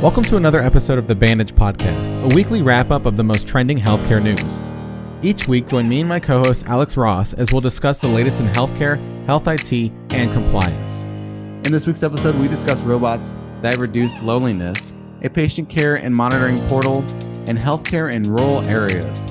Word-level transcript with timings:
Welcome 0.00 0.22
to 0.26 0.36
another 0.36 0.62
episode 0.62 0.96
of 0.96 1.08
the 1.08 1.16
Bandage 1.16 1.52
Podcast, 1.56 2.22
a 2.30 2.32
weekly 2.32 2.62
wrap 2.62 2.92
up 2.92 3.04
of 3.04 3.16
the 3.16 3.24
most 3.24 3.48
trending 3.48 3.76
healthcare 3.76 4.22
news. 4.22 4.62
Each 5.26 5.48
week, 5.48 5.66
join 5.66 5.88
me 5.88 5.98
and 5.98 6.08
my 6.08 6.20
co 6.20 6.38
host 6.38 6.68
Alex 6.68 6.96
Ross 6.96 7.32
as 7.32 7.50
we'll 7.50 7.60
discuss 7.60 7.98
the 7.98 8.06
latest 8.06 8.38
in 8.38 8.46
healthcare, 8.46 8.96
health 9.26 9.48
IT, 9.48 9.90
and 10.12 10.32
compliance. 10.32 11.02
In 11.02 11.72
this 11.72 11.88
week's 11.88 12.04
episode, 12.04 12.36
we 12.36 12.46
discuss 12.46 12.82
robots 12.82 13.34
that 13.60 13.78
reduce 13.78 14.22
loneliness, 14.22 14.92
a 15.22 15.28
patient 15.28 15.68
care 15.68 15.96
and 15.96 16.14
monitoring 16.14 16.58
portal, 16.68 16.98
and 17.48 17.58
healthcare 17.58 18.12
in 18.12 18.22
rural 18.22 18.60
areas. 18.66 19.26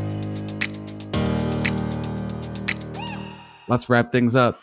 Let's 3.70 3.88
wrap 3.88 4.12
things 4.12 4.36
up. 4.36 4.60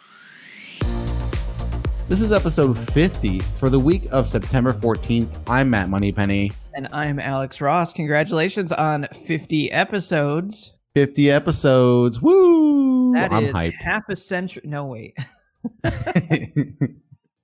This 2.07 2.21
is 2.21 2.33
episode 2.33 2.77
50 2.77 3.39
for 3.41 3.71
the 3.71 3.81
week 3.81 4.07
of 4.13 4.29
September 4.29 4.73
14th. 4.75 5.39
I'm 5.49 5.71
Matt 5.71 5.89
Moneypenny. 5.89 6.53
And 6.75 6.87
I'm 6.93 7.19
Alex 7.19 7.63
Ross. 7.63 7.95
Congratulations 7.95 8.73
on 8.73 9.07
50 9.27 9.73
episodes. 9.73 10.75
50 10.95 11.31
episodes. 11.31 12.21
Woo! 12.21 13.15
That 13.15 13.33
I'm 13.33 13.45
is 13.45 13.55
hyped. 13.55 13.75
half 13.75 14.03
a 14.11 14.17
century. 14.17 14.63
No, 14.67 14.85
wait. 14.85 15.17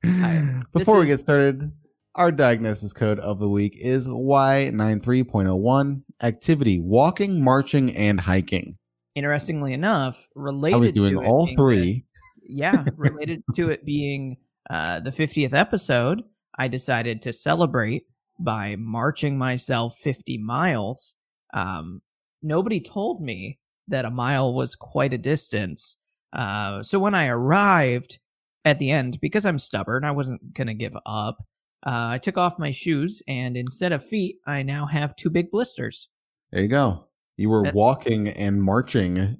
Before 0.74 1.00
we 1.00 1.06
get 1.06 1.20
started, 1.20 1.72
our 2.14 2.30
diagnosis 2.30 2.92
code 2.92 3.18
of 3.18 3.38
the 3.38 3.48
week 3.48 3.76
is 3.80 4.06
Y93.01 4.08 6.02
activity 6.22 6.80
walking, 6.80 7.42
marching, 7.42 7.96
and 7.96 8.20
hiking. 8.20 8.76
Interestingly 9.14 9.72
enough, 9.72 10.28
related 10.34 10.76
I 10.76 10.80
was 10.80 10.92
doing 10.92 11.14
to 11.14 11.24
all 11.24 11.46
three. 11.56 12.04
the- 12.04 12.04
yeah, 12.52 12.84
related 12.96 13.42
to 13.54 13.70
it 13.70 13.84
being 13.86 14.36
uh, 14.70 15.00
the 15.00 15.10
50th 15.10 15.52
episode, 15.52 16.22
I 16.56 16.68
decided 16.68 17.22
to 17.22 17.32
celebrate 17.32 18.04
by 18.38 18.76
marching 18.78 19.36
myself 19.36 19.96
50 19.96 20.38
miles. 20.38 21.16
Um, 21.52 22.02
nobody 22.42 22.80
told 22.80 23.20
me 23.20 23.58
that 23.88 24.04
a 24.04 24.10
mile 24.10 24.54
was 24.54 24.76
quite 24.76 25.12
a 25.12 25.18
distance. 25.18 25.98
Uh, 26.32 26.82
so 26.82 27.00
when 27.00 27.14
I 27.14 27.26
arrived 27.26 28.20
at 28.64 28.78
the 28.78 28.92
end, 28.92 29.18
because 29.20 29.44
I'm 29.44 29.58
stubborn, 29.58 30.04
I 30.04 30.12
wasn't 30.12 30.54
going 30.54 30.68
to 30.68 30.74
give 30.74 30.96
up. 31.04 31.38
Uh, 31.84 32.12
I 32.12 32.18
took 32.18 32.38
off 32.38 32.58
my 32.58 32.70
shoes, 32.70 33.22
and 33.26 33.56
instead 33.56 33.90
of 33.90 34.04
feet, 34.04 34.36
I 34.46 34.62
now 34.62 34.86
have 34.86 35.16
two 35.16 35.30
big 35.30 35.50
blisters. 35.50 36.08
There 36.52 36.62
you 36.62 36.68
go. 36.68 37.08
You 37.36 37.48
were 37.48 37.72
walking 37.72 38.28
and 38.28 38.62
marching 38.62 39.38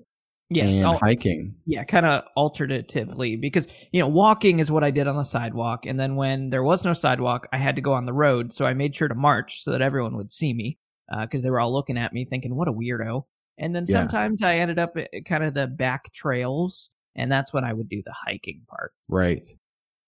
Yes, 0.53 0.81
I'll- 0.83 0.98
hiking. 0.98 1.55
yeah, 1.65 1.84
kind 1.84 2.05
of 2.06 2.25
alternatively 2.37 3.37
because 3.37 3.69
you 3.93 4.01
know 4.01 4.09
walking 4.09 4.59
is 4.59 4.70
what 4.70 4.83
I 4.84 4.91
did 4.91 5.07
on 5.07 5.17
the 5.17 5.25
sidewalk, 5.25 5.87
and 5.87 5.98
then 5.98 6.17
when 6.17 6.51
there 6.51 6.62
was 6.65 6.84
no 6.84 6.92
sidewalk, 6.92 7.47
I 7.53 7.59
had 7.59 7.77
to 7.77 7.83
go 7.83 7.92
on 7.92 8.07
the 8.07 8.12
road. 8.12 8.53
So 8.53 8.67
I 8.67 8.75
made 8.75 8.95
sure 8.95 9.09
to 9.09 9.15
march 9.15 9.62
so 9.62 9.70
that 9.70 9.81
everyone 9.83 10.17
would 10.17 10.33
see 10.33 10.53
me 10.53 10.79
uh, 11.12 11.27
because 11.27 11.42
they 11.42 11.51
were 11.51 11.61
all 11.61 11.73
looking 11.73 11.97
at 11.98 12.12
me, 12.12 12.25
thinking, 12.25 12.57
"What 12.57 12.69
a 12.69 12.73
weirdo." 12.73 13.25
And 13.59 13.75
then 13.77 13.84
Yeah. 13.87 13.95
sometimes 13.98 14.42
I 14.42 14.57
ended 14.57 14.79
up 14.79 14.97
eh, 14.97 15.05
at 15.15 15.25
kind 15.25 15.45
of 15.45 15.55
the 15.55 15.67
back 15.69 16.12
trails, 16.12 16.91
and 17.14 17.31
that's 17.31 17.53
when 17.53 17.64
I 17.64 17.73
would 17.73 17.89
do 17.89 18.03
the 18.05 18.14
hiking 18.27 18.62
part. 18.69 18.92
Right. 19.09 19.47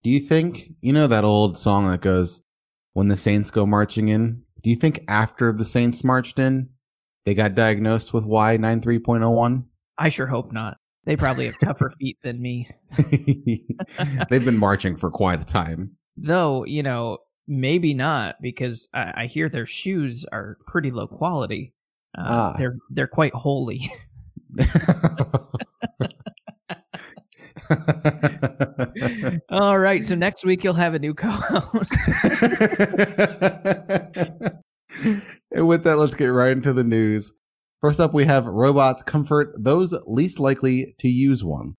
Do 0.02 0.10
you 0.10 0.18
think, 0.20 0.72
you 0.80 0.92
know, 0.92 1.06
that 1.06 1.22
old 1.22 1.56
song 1.56 1.88
that 1.88 2.00
goes, 2.00 2.42
When 2.94 3.08
the 3.08 3.16
Saints 3.16 3.50
Go 3.52 3.64
Marching 3.66 4.08
In? 4.08 4.42
Do 4.62 4.70
you 4.70 4.76
think 4.76 5.04
after 5.06 5.52
the 5.52 5.64
Saints 5.64 6.02
marched 6.02 6.38
in, 6.38 6.70
they 7.24 7.34
got 7.34 7.54
diagnosed 7.54 8.12
with 8.12 8.24
Y93.01? 8.24 9.64
I 9.98 10.08
sure 10.08 10.26
hope 10.26 10.52
not. 10.52 10.78
They 11.04 11.16
probably 11.16 11.46
have 11.46 11.58
tougher 11.58 11.90
feet 12.00 12.18
than 12.22 12.40
me. 12.40 12.68
They've 14.30 14.44
been 14.44 14.58
marching 14.58 14.96
for 14.96 15.10
quite 15.10 15.40
a 15.40 15.44
time. 15.44 15.96
Though, 16.16 16.64
you 16.64 16.82
know, 16.82 17.18
maybe 17.48 17.92
not 17.94 18.36
because 18.40 18.88
I, 18.94 19.12
I 19.22 19.26
hear 19.26 19.48
their 19.48 19.66
shoes 19.66 20.24
are 20.32 20.56
pretty 20.66 20.90
low 20.90 21.06
quality. 21.08 21.74
Uh, 22.16 22.22
Ah. 22.24 22.54
They're 22.58 22.76
they're 22.90 23.06
quite 23.06 23.32
holy. 23.34 23.80
All 29.50 29.78
right, 29.78 30.04
so 30.04 30.14
next 30.14 30.44
week 30.44 30.62
you'll 30.64 30.74
have 30.74 30.94
a 30.94 30.98
new 30.98 31.14
co-host. 31.14 31.92
and 35.50 35.66
with 35.68 35.84
that, 35.84 35.96
let's 35.96 36.14
get 36.14 36.26
right 36.26 36.52
into 36.52 36.72
the 36.72 36.84
news. 36.84 37.38
First 37.82 37.98
up, 37.98 38.14
we 38.14 38.26
have 38.26 38.46
robots 38.46 39.02
comfort 39.02 39.52
those 39.58 39.92
least 40.06 40.38
likely 40.38 40.94
to 41.00 41.08
use 41.08 41.42
one. 41.42 41.74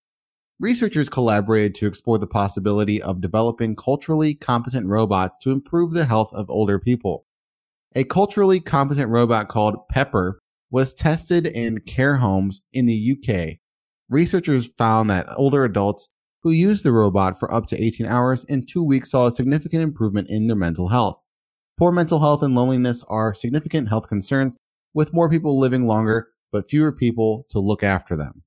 Researchers 0.59 1.08
collaborated 1.08 1.75
to 1.75 1.88
explore 1.88 2.19
the 2.19 2.28
possibility 2.28 3.02
of 3.02 3.22
developing 3.22 3.78
culturally 3.78 4.36
competent 4.36 4.88
robots 4.88 5.38
to 5.40 5.52
improve 5.52 5.94
the 5.94 6.03
health 6.03 6.30
of 6.34 6.50
older 6.50 6.78
people. 6.78 7.25
A 7.96 8.03
culturally 8.03 8.59
competent 8.59 9.09
robot 9.12 9.47
called 9.47 9.88
Pepper 9.88 10.40
was 10.69 10.94
tested 10.94 11.47
in 11.47 11.80
care 11.80 12.18
homes 12.18 12.62
in 12.74 12.86
the 12.86 13.16
UK. 13.16 13.59
Researchers 14.09 14.74
found 14.78 15.09
that 15.09 15.28
older 15.38 15.63
adults 15.63 16.13
who 16.42 16.52
used 16.52 16.84
the 16.84 16.92
robot 16.92 17.40
for 17.40 17.53
up 17.53 17.66
to 17.68 17.81
18 17.81 18.06
hours 18.06 18.44
in 18.44 18.66
two 18.66 18.84
weeks 18.84 19.12
saw 19.12 19.28
a 19.28 19.31
significant 19.31 19.81
improvement 19.81 20.30
in 20.30 20.47
their 20.47 20.58
mental 20.58 20.90
health. 20.90 21.22
Poor 21.78 21.94
mental 21.94 22.19
health 22.19 22.44
and 22.44 22.56
loneliness 22.56 23.06
are 23.08 23.34
significant 23.34 23.88
health 23.88 24.09
concerns, 24.09 24.58
with 24.94 25.14
more 25.14 25.30
people 25.30 25.59
living 25.59 25.88
longer 25.88 26.30
but 26.54 26.70
fewer 26.70 26.92
people 26.92 27.46
to 27.50 27.59
look 27.59 27.84
after 27.84 28.16
them. 28.16 28.44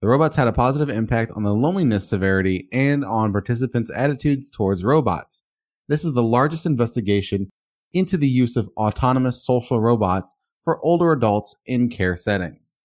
The 0.00 0.08
robots 0.08 0.36
had 0.36 0.48
a 0.48 0.52
positive 0.52 0.88
impact 0.88 1.30
on 1.36 1.42
the 1.42 1.54
loneliness 1.54 2.08
severity 2.08 2.66
and 2.72 3.04
on 3.04 3.32
participants' 3.32 3.92
attitudes 3.94 4.50
towards 4.50 4.82
robots. 4.82 5.42
This 5.86 6.04
is 6.04 6.14
the 6.14 6.22
largest 6.22 6.64
investigation 6.64 7.50
into 7.92 8.16
the 8.16 8.28
use 8.28 8.56
of 8.56 8.70
autonomous 8.78 9.44
social 9.44 9.78
robots 9.80 10.34
for 10.62 10.82
older 10.82 11.12
adults 11.12 11.56
in 11.66 11.90
care 11.90 12.16
settings. 12.16 12.78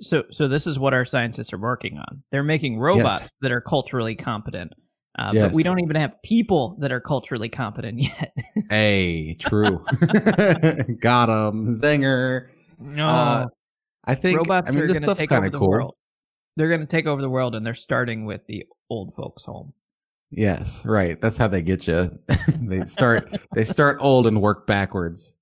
so 0.00 0.24
so 0.30 0.48
this 0.48 0.66
is 0.66 0.78
what 0.78 0.94
our 0.94 1.04
scientists 1.04 1.52
are 1.52 1.58
working 1.58 1.98
on. 1.98 2.22
They're 2.30 2.42
making 2.42 2.78
robots 2.80 3.28
that 3.40 3.52
are 3.52 3.60
culturally 3.60 4.16
competent. 4.16 4.72
Uh, 5.16 5.32
Yes. 5.34 5.48
But 5.50 5.56
we 5.56 5.62
don't 5.62 5.80
even 5.80 5.96
have 5.96 6.20
people 6.22 6.76
that 6.80 6.92
are 6.92 7.00
culturally 7.00 7.48
competent 7.48 7.98
yet. 8.02 8.32
Hey, 8.70 9.34
true. 9.38 9.84
Got 11.00 11.28
him. 11.28 11.66
Zinger. 11.68 12.48
no, 12.78 13.06
Uh, 13.06 13.46
I 14.04 14.14
think 14.14 14.38
robots 14.38 14.70
I 14.70 14.74
mean, 14.74 14.84
are 14.84 14.86
this 14.86 14.92
going 14.94 15.02
to 15.02 15.06
stuff's 15.06 15.20
take 15.20 15.28
kind 15.30 15.38
over 15.40 15.46
of 15.46 15.52
the 15.52 15.58
cool. 15.58 15.68
world. 15.68 15.94
They're 16.56 16.68
going 16.68 16.80
to 16.80 16.86
take 16.86 17.06
over 17.06 17.20
the 17.22 17.30
world, 17.30 17.54
and 17.54 17.64
they're 17.66 17.74
starting 17.74 18.24
with 18.24 18.46
the 18.46 18.64
old 18.90 19.14
folks' 19.14 19.44
home. 19.44 19.72
Yes, 20.30 20.84
right. 20.84 21.20
That's 21.20 21.38
how 21.38 21.48
they 21.48 21.62
get 21.62 21.86
you. 21.86 22.10
they 22.60 22.84
start 22.84 23.30
they 23.54 23.64
start 23.64 23.96
old 24.00 24.26
and 24.26 24.42
work 24.42 24.66
backwards. 24.66 25.34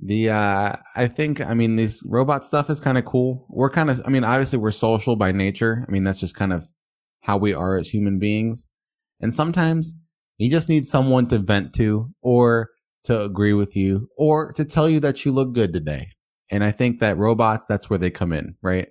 The 0.00 0.30
uh 0.30 0.76
I 0.96 1.06
think 1.08 1.40
I 1.40 1.54
mean 1.54 1.76
this 1.76 2.06
robot 2.08 2.44
stuff 2.44 2.68
is 2.70 2.78
kind 2.80 2.98
of 2.98 3.04
cool. 3.06 3.46
We're 3.48 3.70
kind 3.70 3.88
of 3.90 4.00
I 4.06 4.10
mean 4.10 4.24
obviously 4.24 4.58
we're 4.58 4.70
social 4.70 5.16
by 5.16 5.32
nature. 5.32 5.84
I 5.88 5.90
mean 5.92 6.04
that's 6.04 6.20
just 6.20 6.34
kind 6.36 6.52
of 6.52 6.66
how 7.30 7.36
we 7.36 7.54
are 7.54 7.76
as 7.76 7.88
human 7.88 8.18
beings. 8.18 8.66
And 9.20 9.32
sometimes 9.32 9.94
you 10.38 10.50
just 10.50 10.68
need 10.68 10.86
someone 10.86 11.28
to 11.28 11.38
vent 11.38 11.72
to 11.74 12.10
or 12.22 12.70
to 13.04 13.22
agree 13.22 13.52
with 13.52 13.76
you 13.76 14.08
or 14.16 14.52
to 14.54 14.64
tell 14.64 14.88
you 14.88 14.98
that 15.00 15.24
you 15.24 15.30
look 15.30 15.52
good 15.52 15.72
today. 15.72 16.08
And 16.50 16.64
I 16.64 16.72
think 16.72 16.98
that 16.98 17.16
robots 17.16 17.66
that's 17.66 17.88
where 17.88 18.00
they 18.00 18.10
come 18.10 18.32
in, 18.32 18.56
right? 18.62 18.88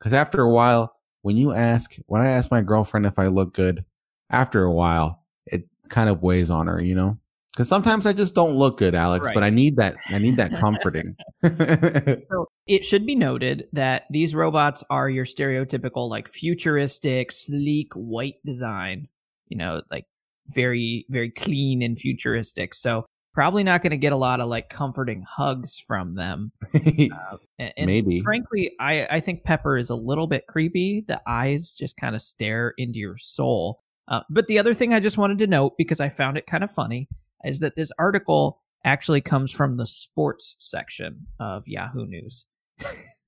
Cuz 0.00 0.12
after 0.12 0.40
a 0.40 0.50
while 0.50 0.92
when 1.22 1.36
you 1.36 1.52
ask 1.52 1.94
when 2.06 2.22
I 2.22 2.30
ask 2.30 2.50
my 2.50 2.60
girlfriend 2.60 3.06
if 3.06 3.20
I 3.20 3.28
look 3.28 3.54
good, 3.54 3.84
after 4.30 4.64
a 4.64 4.72
while, 4.72 5.24
it 5.46 5.62
kind 5.88 6.08
of 6.10 6.22
weighs 6.22 6.50
on 6.50 6.66
her, 6.66 6.82
you 6.82 6.96
know? 6.96 7.18
Because 7.52 7.68
sometimes 7.68 8.04
I 8.04 8.12
just 8.12 8.34
don't 8.34 8.56
look 8.56 8.78
good, 8.78 8.96
Alex, 8.96 9.28
but 9.32 9.44
I 9.44 9.50
need 9.50 9.76
that. 9.76 9.96
I 10.08 10.18
need 10.18 10.36
that 10.38 10.50
comforting. 10.60 11.14
So 11.42 12.48
it 12.66 12.84
should 12.84 13.06
be 13.06 13.14
noted 13.14 13.68
that 13.72 14.04
these 14.10 14.34
robots 14.34 14.82
are 14.90 15.08
your 15.08 15.24
stereotypical, 15.24 16.08
like 16.08 16.28
futuristic, 16.28 17.32
sleek, 17.32 17.92
white 17.94 18.36
design. 18.44 19.08
You 19.48 19.58
know, 19.58 19.82
like 19.90 20.06
very, 20.48 21.06
very 21.08 21.30
clean 21.30 21.82
and 21.82 21.98
futuristic. 21.98 22.74
So 22.74 23.06
probably 23.36 23.62
not 23.62 23.82
going 23.82 23.90
to 23.90 23.96
get 23.98 24.14
a 24.14 24.16
lot 24.16 24.40
of 24.40 24.48
like 24.48 24.70
comforting 24.70 25.22
hugs 25.28 25.78
from 25.78 26.16
them. 26.16 26.52
Uh, 27.12 27.36
and, 27.58 27.72
and 27.76 27.86
Maybe. 27.86 28.20
frankly, 28.20 28.72
I 28.80 29.06
I 29.10 29.20
think 29.20 29.44
Pepper 29.44 29.76
is 29.76 29.90
a 29.90 29.94
little 29.94 30.26
bit 30.26 30.46
creepy. 30.46 31.04
The 31.06 31.20
eyes 31.26 31.74
just 31.78 31.96
kind 31.96 32.14
of 32.14 32.22
stare 32.22 32.74
into 32.78 32.98
your 32.98 33.18
soul. 33.18 33.80
Uh, 34.08 34.22
but 34.30 34.46
the 34.46 34.58
other 34.58 34.74
thing 34.74 34.92
I 34.92 35.00
just 35.00 35.18
wanted 35.18 35.38
to 35.38 35.46
note 35.46 35.74
because 35.78 36.00
I 36.00 36.08
found 36.08 36.36
it 36.36 36.46
kind 36.46 36.64
of 36.64 36.70
funny 36.70 37.08
is 37.44 37.60
that 37.60 37.76
this 37.76 37.92
article 37.98 38.62
actually 38.84 39.20
comes 39.20 39.50
from 39.50 39.76
the 39.76 39.86
sports 39.86 40.56
section 40.58 41.26
of 41.38 41.66
Yahoo 41.66 42.06
News. 42.06 42.46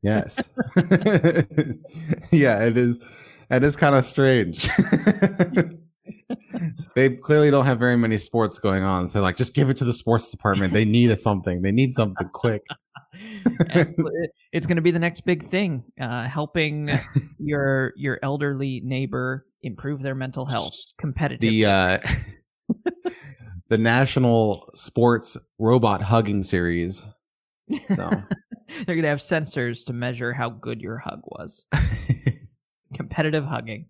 Yes. 0.02 0.50
yeah, 2.32 2.64
it 2.64 2.76
is. 2.76 3.04
It 3.50 3.64
is 3.64 3.76
kind 3.76 3.94
of 3.94 4.04
strange. 4.04 4.68
they 6.94 7.16
clearly 7.16 7.50
don't 7.50 7.66
have 7.66 7.78
very 7.78 7.96
many 7.96 8.18
sports 8.18 8.58
going 8.58 8.82
on. 8.82 9.08
So, 9.08 9.22
like, 9.22 9.36
just 9.36 9.54
give 9.54 9.70
it 9.70 9.76
to 9.78 9.84
the 9.84 9.92
sports 9.92 10.30
department. 10.30 10.72
They 10.72 10.84
need 10.84 11.10
a 11.10 11.16
something. 11.16 11.62
They 11.62 11.72
need 11.72 11.94
something 11.94 12.28
quick. 12.32 12.62
It's 14.52 14.66
going 14.66 14.76
to 14.76 14.82
be 14.82 14.90
the 14.90 14.98
next 14.98 15.22
big 15.22 15.42
thing, 15.42 15.84
uh, 16.00 16.28
helping 16.28 16.90
your 17.38 17.92
your 17.96 18.18
elderly 18.22 18.80
neighbor 18.84 19.46
improve 19.62 20.02
their 20.02 20.14
mental 20.14 20.46
health 20.46 20.72
competitively. 21.02 21.40
the 21.40 21.66
uh 21.66 21.98
the 23.68 23.78
national 23.78 24.66
sports 24.74 25.36
robot 25.58 26.02
hugging 26.02 26.42
series. 26.42 27.04
So 27.88 28.10
They're 28.68 28.94
going 28.94 29.02
to 29.02 29.08
have 29.08 29.18
sensors 29.18 29.84
to 29.86 29.92
measure 29.92 30.32
how 30.32 30.50
good 30.50 30.80
your 30.80 30.98
hug 30.98 31.20
was. 31.24 31.64
Competitive 32.94 33.44
hugging. 33.44 33.86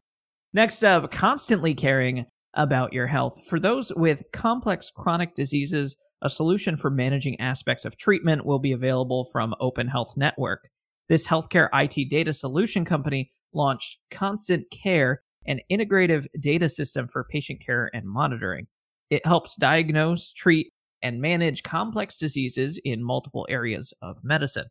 Next 0.54 0.82
up, 0.82 1.10
constantly 1.10 1.74
caring 1.74 2.26
about 2.54 2.92
your 2.92 3.06
health. 3.06 3.44
For 3.48 3.60
those 3.60 3.92
with 3.94 4.22
complex 4.32 4.90
chronic 4.94 5.34
diseases, 5.34 5.96
a 6.22 6.30
solution 6.30 6.76
for 6.76 6.90
managing 6.90 7.38
aspects 7.40 7.84
of 7.84 7.96
treatment 7.96 8.44
will 8.46 8.58
be 8.58 8.72
available 8.72 9.24
from 9.24 9.54
Open 9.60 9.88
Health 9.88 10.14
Network. 10.16 10.68
This 11.08 11.26
healthcare 11.26 11.68
IT 11.72 12.08
data 12.10 12.32
solution 12.32 12.84
company 12.84 13.32
launched 13.52 13.98
Constant 14.10 14.64
Care, 14.70 15.22
an 15.46 15.60
integrative 15.70 16.26
data 16.40 16.68
system 16.68 17.08
for 17.08 17.26
patient 17.30 17.60
care 17.64 17.90
and 17.92 18.06
monitoring. 18.06 18.66
It 19.10 19.24
helps 19.24 19.56
diagnose, 19.56 20.32
treat, 20.32 20.72
and 21.02 21.20
manage 21.20 21.62
complex 21.62 22.16
diseases 22.16 22.80
in 22.84 23.02
multiple 23.02 23.46
areas 23.48 23.94
of 24.02 24.24
medicine. 24.24 24.66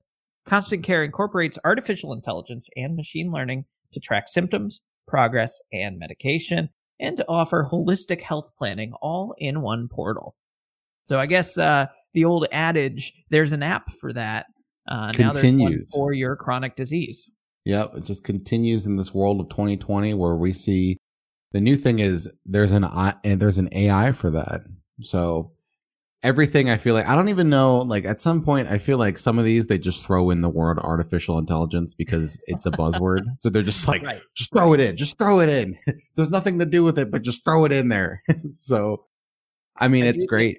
Constant 0.46 0.84
Care 0.84 1.04
incorporates 1.04 1.60
artificial 1.64 2.14
intelligence 2.14 2.70
and 2.76 2.96
machine 2.96 3.32
learning 3.32 3.66
to 3.94 4.00
track 4.00 4.28
symptoms, 4.28 4.82
progress, 5.08 5.60
and 5.72 6.00
medication, 6.00 6.70
and 7.00 7.18
to 7.18 7.26
offer 7.28 7.68
holistic 7.70 8.22
health 8.22 8.52
planning 8.58 8.94
all 9.02 9.36
in 9.38 9.62
one 9.62 9.88
portal. 9.92 10.36
So 11.06 11.18
I 11.18 11.26
guess 11.26 11.58
uh, 11.58 11.88
the 12.14 12.26
old 12.26 12.48
adage, 12.52 13.14
there's 13.30 13.52
an 13.52 13.64
app 13.64 13.92
for 14.00 14.14
that. 14.14 14.48
Uh, 14.88 15.12
now 15.18 15.34
there's 15.34 15.44
one 15.44 15.58
Continues. 15.58 15.92
for 15.94 16.14
your 16.14 16.36
chronic 16.36 16.76
disease. 16.76 17.30
Yep, 17.66 17.96
it 17.98 18.06
just 18.06 18.24
continues 18.24 18.86
in 18.86 18.96
this 18.96 19.14
world 19.14 19.42
of 19.42 19.50
2020 19.50 20.14
where 20.14 20.36
we 20.36 20.54
see 20.54 20.98
the 21.52 21.60
new 21.60 21.76
thing 21.76 22.00
is 22.00 22.34
there's 22.46 22.72
an 22.72 22.86
I 22.86 23.16
and 23.24 23.42
there's 23.42 23.58
an 23.58 23.70
AI 23.74 24.14
for 24.14 24.32
that. 24.32 24.62
So 25.02 25.52
everything 26.24 26.70
I 26.70 26.78
feel 26.78 26.94
like 26.96 27.08
I 27.08 27.16
don't 27.16 27.30
even 27.30 27.50
know 27.50 27.78
like 27.80 28.04
at 28.06 28.20
some 28.20 28.44
point 28.44 28.68
I 28.70 28.80
feel 28.80 28.98
like 28.98 29.18
some 29.20 29.38
of 29.38 29.46
these 29.46 29.68
they 29.68 29.78
just 29.78 30.06
throw 30.06 30.30
in 30.32 30.42
the 30.42 30.50
word 30.50 30.80
artificial 30.80 31.38
intelligence 31.38 31.94
because 31.94 32.42
it's 32.48 32.66
a 32.66 32.72
buzzword. 32.72 33.22
so 33.40 33.50
they're 33.50 33.62
just 33.64 33.88
like 33.88 34.04
Right. 34.04 34.20
just 34.36 34.52
throw 34.54 34.74
it 34.74 34.80
in, 34.80 34.98
just 34.98 35.18
throw 35.20 35.40
it 35.40 35.50
in. 35.50 35.78
there's 36.16 36.32
nothing 36.32 36.60
to 36.60 36.66
do 36.66 36.84
with 36.84 36.98
it 36.98 37.12
but 37.12 37.22
just 37.22 37.46
throw 37.46 37.66
it 37.66 37.72
in 37.72 37.90
there. 37.90 38.24
so 38.50 39.04
I 39.78 39.88
mean 39.88 40.06
I 40.06 40.08
it's 40.08 40.26
great. 40.26 40.58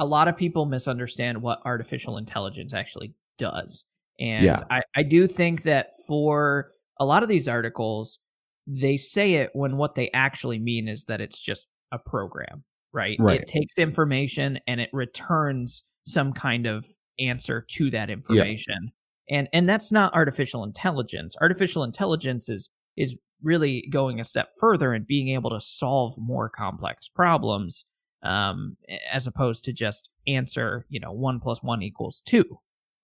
a 0.00 0.04
lot 0.06 0.26
of 0.28 0.36
people 0.36 0.66
misunderstand 0.66 1.40
what 1.40 1.60
artificial 1.64 2.16
intelligence 2.18 2.74
actually 2.74 3.14
does. 3.38 3.84
And 4.18 4.44
Yeah. 4.44 4.64
I, 4.70 4.82
I 4.96 5.02
do 5.04 5.26
think 5.26 5.62
that 5.62 5.90
for 6.08 6.72
a 6.98 7.04
lot 7.04 7.22
of 7.22 7.28
these 7.28 7.46
articles, 7.48 8.18
they 8.66 8.96
say 8.96 9.34
it 9.34 9.50
when 9.52 9.76
what 9.76 9.94
they 9.94 10.10
actually 10.12 10.58
mean 10.58 10.88
is 10.88 11.04
that 11.04 11.20
it's 11.20 11.40
just 11.40 11.68
a 11.92 11.98
program, 11.98 12.64
right? 12.92 13.16
Right. 13.20 13.40
It 13.40 13.48
takes 13.48 13.78
information 13.78 14.58
and 14.66 14.80
it 14.80 14.90
returns 14.92 15.84
some 16.04 16.32
kind 16.32 16.66
of 16.66 16.86
answer 17.18 17.64
to 17.70 17.90
that 17.90 18.10
information. 18.10 18.92
And 19.28 19.48
and 19.52 19.68
that's 19.68 19.90
not 19.90 20.14
artificial 20.14 20.62
intelligence. 20.62 21.36
Artificial 21.40 21.82
intelligence 21.82 22.48
is 22.48 22.70
is 22.96 23.18
really 23.42 23.86
going 23.92 24.20
a 24.20 24.24
step 24.24 24.50
further 24.58 24.92
and 24.92 25.06
being 25.06 25.28
able 25.28 25.50
to 25.50 25.60
solve 25.60 26.14
more 26.16 26.48
complex 26.48 27.08
problems 27.08 27.86
um, 28.22 28.76
as 29.12 29.26
opposed 29.26 29.64
to 29.64 29.72
just 29.72 30.10
answer, 30.26 30.86
you 30.88 31.00
know, 31.00 31.12
one 31.12 31.38
plus 31.40 31.62
one 31.62 31.82
equals 31.82 32.22
two, 32.24 32.44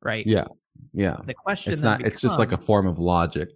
right? 0.03 0.25
Yeah. 0.27 0.47
Yeah. 0.93 1.17
The 1.25 1.35
question 1.35 1.73
It's 1.73 1.83
not 1.83 2.01
it's 2.01 2.21
just 2.21 2.39
like 2.39 2.53
a 2.53 2.57
form 2.57 2.87
of 2.87 2.99
logic. 2.99 3.51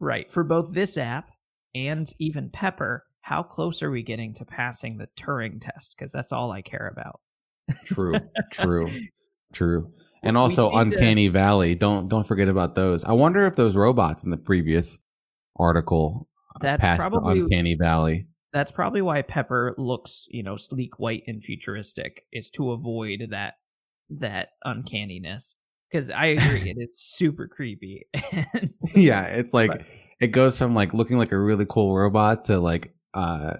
right 0.00 0.30
for 0.30 0.44
both 0.44 0.74
this 0.74 0.96
app 0.98 1.30
and 1.74 2.12
even 2.18 2.50
Pepper. 2.50 3.04
How 3.20 3.42
close 3.42 3.82
are 3.82 3.90
we 3.90 4.02
getting 4.02 4.34
to 4.34 4.44
passing 4.44 4.96
the 4.96 5.08
Turing 5.18 5.60
test? 5.60 5.94
Because 5.98 6.12
that's 6.12 6.32
all 6.32 6.50
I 6.50 6.62
care 6.62 6.88
about. 6.92 7.20
True, 7.84 8.14
true, 8.52 8.88
true. 9.52 9.92
And 10.22 10.36
also 10.36 10.66
need 10.70 10.72
to- 10.72 10.78
Uncanny 10.96 11.28
Valley. 11.28 11.74
Don't 11.74 12.08
don't 12.08 12.26
forget 12.26 12.48
about 12.48 12.74
those. 12.74 13.04
I 13.04 13.12
wonder 13.12 13.46
if 13.46 13.54
those 13.56 13.76
robots 13.76 14.24
in 14.24 14.30
the 14.30 14.36
previous 14.36 15.00
article 15.56 16.28
uh, 16.56 16.58
That's 16.60 16.80
passed 16.80 17.10
probably- 17.10 17.34
the 17.40 17.44
Uncanny 17.44 17.74
Valley. 17.74 18.26
That's 18.52 18.72
probably 18.72 19.02
why 19.02 19.20
Pepper 19.20 19.74
looks, 19.76 20.26
you 20.30 20.42
know, 20.42 20.56
sleek, 20.56 20.98
white, 20.98 21.22
and 21.26 21.44
futuristic, 21.44 22.24
is 22.32 22.48
to 22.52 22.70
avoid 22.72 23.26
that 23.30 23.54
that 24.08 24.50
uncanniness. 24.64 25.56
Because 25.90 26.10
I 26.10 26.26
agree, 26.26 26.70
it 26.70 26.76
is 26.78 26.98
super 26.98 27.46
creepy. 27.48 28.06
Yeah, 28.94 29.24
it's 29.26 29.52
like 29.52 29.70
But- 29.70 29.82
it 30.20 30.28
goes 30.28 30.58
from 30.58 30.74
like 30.74 30.94
looking 30.94 31.18
like 31.18 31.32
a 31.32 31.38
really 31.38 31.66
cool 31.68 31.94
robot 31.94 32.44
to 32.44 32.58
like 32.58 32.94
uh 33.14 33.54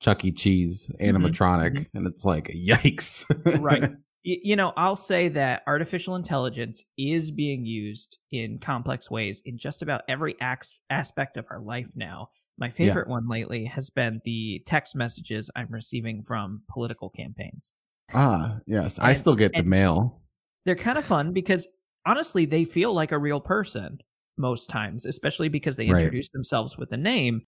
Chuck 0.00 0.24
E. 0.24 0.32
Cheese 0.32 0.90
animatronic, 1.00 1.72
mhm. 1.72 1.86
and 1.94 2.06
it's 2.06 2.24
like 2.24 2.48
yikes. 2.48 3.30
right. 3.62 3.90
You 4.28 4.56
know, 4.56 4.72
I'll 4.76 4.96
say 4.96 5.28
that 5.28 5.62
artificial 5.68 6.16
intelligence 6.16 6.84
is 6.98 7.30
being 7.30 7.64
used 7.64 8.18
in 8.32 8.58
complex 8.58 9.08
ways 9.08 9.40
in 9.44 9.56
just 9.56 9.82
about 9.82 10.02
every 10.08 10.34
ax- 10.40 10.80
aspect 10.90 11.36
of 11.36 11.46
our 11.48 11.60
life 11.60 11.90
now. 11.94 12.30
My 12.58 12.68
favorite 12.68 13.06
one 13.06 13.28
lately 13.28 13.66
has 13.66 13.88
been 13.88 14.20
the 14.24 14.64
text 14.66 14.96
messages 14.96 15.48
I'm 15.54 15.68
receiving 15.70 16.24
from 16.24 16.62
political 16.68 17.08
campaigns. 17.08 17.72
ah, 18.14 18.56
yes. 18.66 18.98
I 18.98 19.12
still 19.12 19.36
get 19.36 19.52
the 19.54 19.62
mail. 19.62 20.20
They're 20.64 20.74
kind 20.74 20.98
of 20.98 21.04
fun 21.04 21.32
because 21.32 21.68
honestly, 22.04 22.46
they 22.46 22.64
feel 22.64 22.92
like 22.92 23.12
a 23.12 23.18
real 23.20 23.40
person 23.40 23.98
most 24.36 24.68
times, 24.68 25.06
especially 25.06 25.48
because 25.48 25.76
they 25.76 25.88
Right. 25.88 26.00
introduce 26.02 26.30
themselves 26.30 26.76
with 26.76 26.90
a 26.90 26.96
name. 26.96 27.42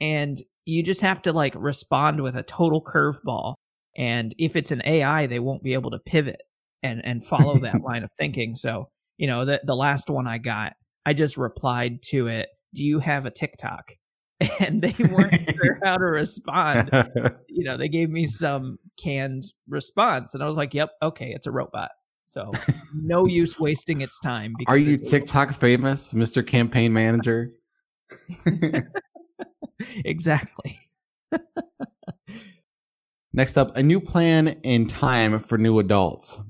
And 0.00 0.40
you 0.64 0.82
just 0.82 1.00
have 1.00 1.22
to 1.22 1.32
like 1.32 1.54
respond 1.56 2.22
with 2.22 2.36
a 2.36 2.42
total 2.42 2.82
curveball. 2.82 3.54
And 3.96 4.34
if 4.38 4.56
it's 4.56 4.70
an 4.70 4.82
AI, 4.84 5.26
they 5.26 5.40
won't 5.40 5.62
be 5.62 5.74
able 5.74 5.90
to 5.90 5.98
pivot 5.98 6.40
and, 6.82 7.04
and 7.04 7.24
follow 7.24 7.58
that 7.58 7.80
line 7.84 8.04
of 8.04 8.12
thinking. 8.12 8.54
So, 8.56 8.88
you 9.18 9.26
know, 9.26 9.44
the, 9.44 9.60
the 9.64 9.76
last 9.76 10.08
one 10.08 10.26
I 10.26 10.38
got, 10.38 10.74
I 11.04 11.12
just 11.12 11.36
replied 11.36 12.02
to 12.10 12.28
it, 12.28 12.48
Do 12.74 12.84
you 12.84 13.00
have 13.00 13.26
a 13.26 13.30
TikTok? 13.30 13.92
And 14.58 14.80
they 14.80 14.94
weren't 15.12 15.34
sure 15.34 15.78
how 15.84 15.98
to 15.98 16.04
respond. 16.04 16.90
You 17.52 17.64
know, 17.64 17.76
they 17.76 17.88
gave 17.88 18.08
me 18.08 18.24
some 18.24 18.78
canned 18.98 19.42
response. 19.68 20.32
And 20.32 20.42
I 20.42 20.46
was 20.46 20.56
like, 20.56 20.72
Yep, 20.72 20.92
okay, 21.02 21.32
it's 21.34 21.46
a 21.46 21.50
robot. 21.50 21.90
So 22.24 22.46
no 22.94 23.26
use 23.26 23.60
wasting 23.60 24.00
its 24.00 24.18
time. 24.20 24.54
Are 24.66 24.78
you 24.78 24.96
TikTok 24.96 25.50
famous, 25.50 26.14
Mr. 26.14 26.46
Campaign 26.46 26.94
Manager? 26.94 27.50
exactly. 30.04 30.78
Next 33.32 33.56
up, 33.56 33.76
a 33.76 33.82
new 33.82 34.00
plan 34.00 34.60
in 34.62 34.86
time 34.86 35.38
for 35.38 35.56
new 35.56 35.78
adults. 35.78 36.40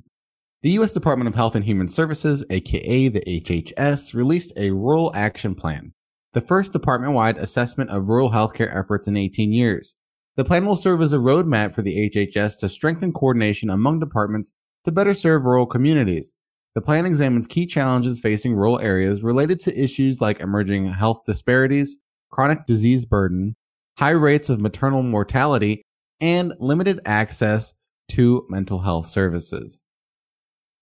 The 0.63 0.71
U.S. 0.71 0.93
Department 0.93 1.29
of 1.29 1.35
Health 1.35 1.55
and 1.55 1.65
Human 1.65 1.89
Services, 1.89 2.45
aka 2.51 3.09
the 3.09 3.21
HHS, 3.21 4.15
released 4.15 4.57
a 4.59 4.71
Rural 4.73 5.11
Action 5.15 5.55
Plan, 5.55 5.93
the 6.33 6.41
first 6.41 6.73
department 6.73 7.15
wide 7.15 7.39
assessment 7.39 7.91
of 7.91 8.09
rural 8.09 8.31
healthcare 8.31 8.75
efforts 8.75 9.09
in 9.09 9.17
18 9.17 9.53
years. 9.53 9.97
The 10.37 10.45
plan 10.45 10.67
will 10.67 10.77
serve 10.77 11.03
as 11.03 11.13
a 11.13 11.19
roadmap 11.19 11.75
for 11.75 11.83
the 11.83 12.11
HHS 12.11 12.61
to 12.61 12.69
strengthen 12.69 13.13
coordination 13.13 13.69
among 13.69 14.01
departments 14.01 14.53
to 14.85 14.93
better 14.93 15.15
serve 15.15 15.45
rural 15.45 15.67
communities. 15.67 16.37
The 16.75 16.81
plan 16.81 17.05
examines 17.05 17.47
key 17.47 17.67
challenges 17.67 18.21
facing 18.21 18.55
rural 18.55 18.79
areas 18.81 19.25
related 19.25 19.61
to 19.61 19.83
issues 19.83 20.21
like 20.21 20.41
emerging 20.41 20.93
health 20.93 21.23
disparities, 21.27 21.97
chronic 22.31 22.67
disease 22.67 23.05
burden, 23.05 23.55
high 23.99 24.11
rates 24.11 24.51
of 24.51 24.61
maternal 24.61 25.03
mortality, 25.03 25.83
and 26.21 26.55
limited 26.59 27.01
access 27.05 27.79
to 28.09 28.47
mental 28.49 28.81
health 28.81 29.07
services. 29.07 29.81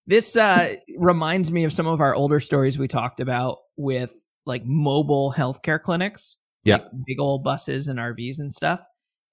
This 0.07 0.35
uh, 0.35 0.75
reminds 0.97 1.51
me 1.51 1.63
of 1.65 1.73
some 1.73 1.85
of 1.85 2.01
our 2.01 2.15
older 2.15 2.39
stories 2.39 2.79
we 2.79 2.87
talked 2.87 3.19
about 3.19 3.57
with 3.77 4.13
like 4.45 4.63
mobile 4.65 5.33
healthcare 5.35 5.81
clinics. 5.81 6.37
Yeah. 6.63 6.77
like 6.77 6.87
big 7.07 7.19
old 7.19 7.43
buses 7.43 7.87
and 7.87 7.99
RVs 7.99 8.39
and 8.39 8.51
stuff. 8.51 8.85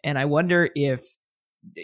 And 0.05 0.19
I 0.19 0.27
wonder 0.27 0.71
if, 0.77 1.01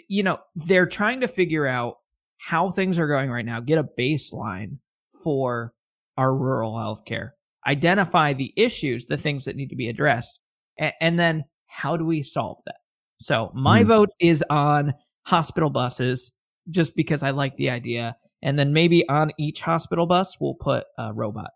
you 0.07 0.23
know, 0.23 0.37
they're 0.55 0.85
trying 0.85 1.21
to 1.21 1.27
figure 1.27 1.67
out 1.67 1.97
how 2.37 2.69
things 2.69 2.99
are 2.99 3.07
going 3.07 3.29
right 3.29 3.45
now, 3.45 3.59
get 3.59 3.77
a 3.77 3.83
baseline 3.83 4.77
for 5.23 5.73
our 6.17 6.33
rural 6.33 6.73
healthcare, 6.73 7.31
identify 7.67 8.33
the 8.33 8.53
issues, 8.57 9.05
the 9.05 9.17
things 9.17 9.45
that 9.45 9.55
need 9.55 9.69
to 9.69 9.75
be 9.75 9.87
addressed, 9.89 10.39
a- 10.79 10.93
and 11.03 11.19
then 11.19 11.45
how 11.67 11.97
do 11.97 12.05
we 12.05 12.21
solve 12.21 12.59
that? 12.65 12.75
So 13.19 13.51
my 13.53 13.83
Mhm. 13.83 13.87
vote 13.87 14.09
is 14.19 14.43
on 14.49 14.93
hospital 15.25 15.69
buses 15.69 16.33
just 16.69 16.95
because 16.95 17.23
I 17.23 17.31
like 17.31 17.55
the 17.57 17.69
idea. 17.69 18.17
And 18.41 18.59
then 18.59 18.73
maybe 18.73 19.07
on 19.07 19.31
each 19.37 19.61
hospital 19.61 20.05
bus, 20.05 20.37
we'll 20.39 20.55
put 20.55 20.85
a 20.97 21.13
robot. 21.13 21.51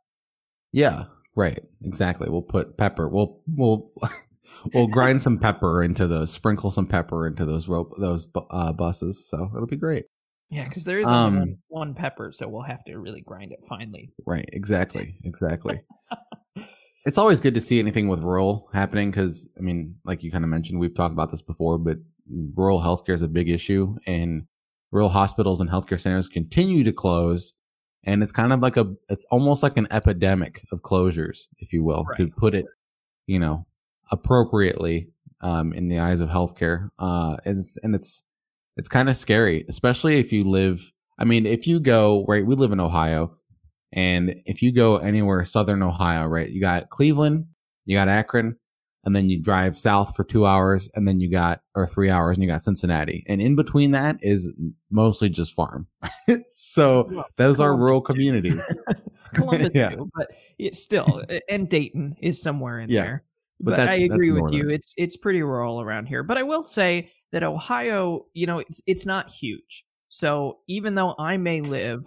Yeah, 0.72 1.06
right. 1.36 1.64
Exactly. 1.84 2.30
We'll 2.30 2.42
put 2.42 2.78
pepper. 2.78 3.08
We'll 3.10 3.42
we'll 3.48 3.92
we'll 4.74 4.88
grind 4.88 5.22
some 5.22 5.38
pepper 5.40 5.84
into 5.84 6.08
those, 6.08 6.32
sprinkle 6.32 6.72
some 6.72 6.88
pepper 6.88 7.28
into 7.28 7.46
those 7.46 7.68
rope 7.68 7.94
those 7.98 8.30
uh, 8.52 8.72
buses. 8.74 9.28
So 9.28 9.50
it'll 9.54 9.68
be 9.68 9.76
great. 9.76 10.06
Yeah, 10.50 10.64
because 10.64 10.84
there 10.86 11.00
is 11.00 11.08
Um, 11.08 11.38
one, 11.40 11.58
one 11.68 11.94
pepper, 11.94 12.32
so 12.32 12.48
we'll 12.48 12.62
have 12.62 12.84
to 12.86 12.98
really 12.98 13.22
grind 13.22 13.52
it 13.52 13.64
finely. 13.68 14.14
Right. 14.26 14.50
Exactly. 14.54 15.18
Exactly. 15.24 15.82
it's 17.06 17.18
always 17.18 17.42
good 17.42 17.54
to 17.54 17.62
see 17.62 17.80
anything 17.80 18.08
with 18.08 18.24
rural 18.24 18.70
happening 18.74 19.12
because 19.12 19.50
I 19.58 19.62
mean, 19.62 19.96
like 20.06 20.24
you 20.24 20.32
kind 20.32 20.44
of 20.44 20.50
mentioned, 20.50 20.80
we've 20.80 20.94
talked 20.96 21.14
about 21.14 21.32
this 21.32 21.42
before, 21.42 21.78
but 21.78 21.98
rural 22.56 22.82
healthcare 22.82 23.14
is 23.14 23.22
a 23.22 23.28
big 23.28 23.50
issue, 23.50 23.96
and 24.06 24.48
rural 24.92 25.10
hospitals 25.10 25.60
and 25.62 25.70
healthcare 25.70 26.00
centers 26.00 26.30
continue 26.30 26.84
to 26.86 26.92
close. 26.94 27.54
And 28.04 28.24
it's 28.24 28.32
kind 28.32 28.54
of 28.54 28.62
like 28.62 28.78
a, 28.78 28.94
it's 29.10 29.26
almost 29.32 29.64
like 29.64 29.76
an 29.76 29.88
epidemic 29.92 30.64
of 30.72 30.82
closures, 30.82 31.48
if 31.58 31.74
you 31.74 31.84
will, 31.84 32.06
Right. 32.06 32.18
to 32.18 32.30
put 32.30 32.56
it, 32.56 32.66
you 33.26 33.38
know, 33.38 33.66
appropriately, 34.12 35.10
um, 35.42 35.74
in 35.74 35.90
the 35.90 36.00
eyes 36.00 36.22
of 36.22 36.30
healthcare. 36.30 36.90
Uh, 36.98 37.36
and 37.44 37.60
it's, 37.60 37.78
and 37.84 37.94
it's, 37.96 38.27
it's 38.78 38.90
kind 38.90 39.10
of 39.10 39.16
scary, 39.16 39.66
especially 39.70 40.20
if 40.20 40.32
you 40.32 40.44
live, 40.44 40.80
I 41.20 41.26
mean, 41.26 41.46
if 41.46 41.68
you 41.68 41.80
go, 41.80 42.26
right, 42.28 42.46
we 42.46 42.56
live 42.56 42.72
in 42.72 42.80
Ohio 42.80 43.36
and 43.94 44.36
if 44.46 44.62
you 44.62 44.74
go 44.74 44.98
anywhere 44.98 45.44
southern 45.44 45.82
Ohio, 45.82 46.26
right, 46.26 46.50
you 46.50 46.60
got 46.62 46.90
Cleveland, 46.90 47.48
you 47.86 47.96
got 47.98 48.10
Akron, 48.10 48.58
and 49.06 49.16
then 49.16 49.30
you 49.30 49.42
drive 49.42 49.78
south 49.78 50.16
for 50.16 50.26
two 50.26 50.46
hours, 50.46 50.90
and 50.94 51.08
then 51.08 51.22
you 51.22 51.32
got, 51.32 51.62
or 51.76 51.88
three 51.88 52.10
hours, 52.10 52.36
and 52.36 52.44
you 52.44 52.50
got 52.50 52.62
Cincinnati. 52.62 53.24
And 53.30 53.42
in 53.42 53.56
between 53.56 53.92
that 53.92 54.18
is 54.22 54.54
mostly 54.92 55.30
just 55.30 55.56
farm. 55.56 55.88
so 56.48 57.08
Well, 57.10 57.26
those 57.38 57.60
are 57.62 57.78
rural 57.78 58.02
communities. 58.02 58.62
Columbus 59.34 59.72
Yeah. 59.74 59.92
too, 59.92 60.10
but 60.14 60.28
it's 60.60 60.82
still 60.82 61.24
and 61.50 61.70
Dayton 61.70 62.18
is 62.20 62.42
somewhere 62.42 62.80
in 62.80 62.90
Yeah, 62.90 63.04
there. 63.04 63.24
But 63.60 63.72
But, 63.72 63.78
that's- 63.78 64.00
I 64.00 64.04
agree 64.04 64.32
with 64.32 64.52
you. 64.52 64.70
It's 64.70 64.94
it's 64.98 65.18
pretty 65.18 65.42
rural 65.44 65.82
around 65.82 66.08
here. 66.08 66.24
But 66.24 66.38
I 66.38 66.44
will 66.44 66.64
say 66.64 67.12
that 67.32 67.44
Ohio, 67.44 68.26
you 68.34 68.48
know, 68.48 68.60
it's 68.60 68.82
it's 68.88 69.06
not 69.06 69.30
huge. 69.30 69.84
So 70.10 70.60
even 70.68 70.96
though 70.96 71.16
I 71.20 71.38
may 71.38 71.62
live 71.62 72.06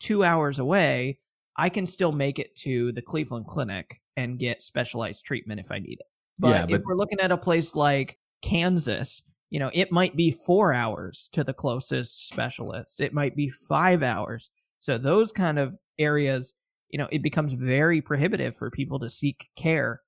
two 0.00 0.24
hours 0.24 0.58
away, 0.58 1.18
I 1.56 1.68
can 1.68 1.86
still 1.86 2.12
make 2.12 2.38
it 2.38 2.54
to 2.56 2.92
the 2.92 3.02
Cleveland 3.02 3.46
Clinic 3.46 4.00
and 4.16 4.38
get 4.38 4.60
specialized 4.60 5.24
treatment 5.24 5.60
if 5.60 5.70
I 5.70 5.78
need 5.78 5.98
it. 6.00 6.06
But, 6.38 6.68
Yeah, 6.70 6.76
if 6.76 6.82
we're 6.84 6.96
looking 6.96 7.20
at 7.20 7.30
a 7.30 7.36
place 7.36 7.74
like 7.76 8.18
Kansas, 8.42 9.22
you 9.50 9.60
know, 9.60 9.70
it 9.72 9.92
might 9.92 10.16
be 10.16 10.32
four 10.32 10.72
hours 10.72 11.28
to 11.32 11.44
the 11.44 11.52
closest 11.54 12.26
specialist. 12.28 13.00
It 13.00 13.14
might 13.14 13.36
be 13.36 13.48
five 13.48 14.02
hours. 14.02 14.50
So 14.80 14.98
those 14.98 15.30
kind 15.30 15.58
of 15.58 15.78
areas, 15.98 16.54
you 16.90 16.98
know, 16.98 17.08
it 17.12 17.22
becomes 17.22 17.52
very 17.52 18.00
prohibitive 18.02 18.56
for 18.56 18.70
people 18.70 18.98
to 18.98 19.08
seek 19.08 19.48
care 19.56 20.01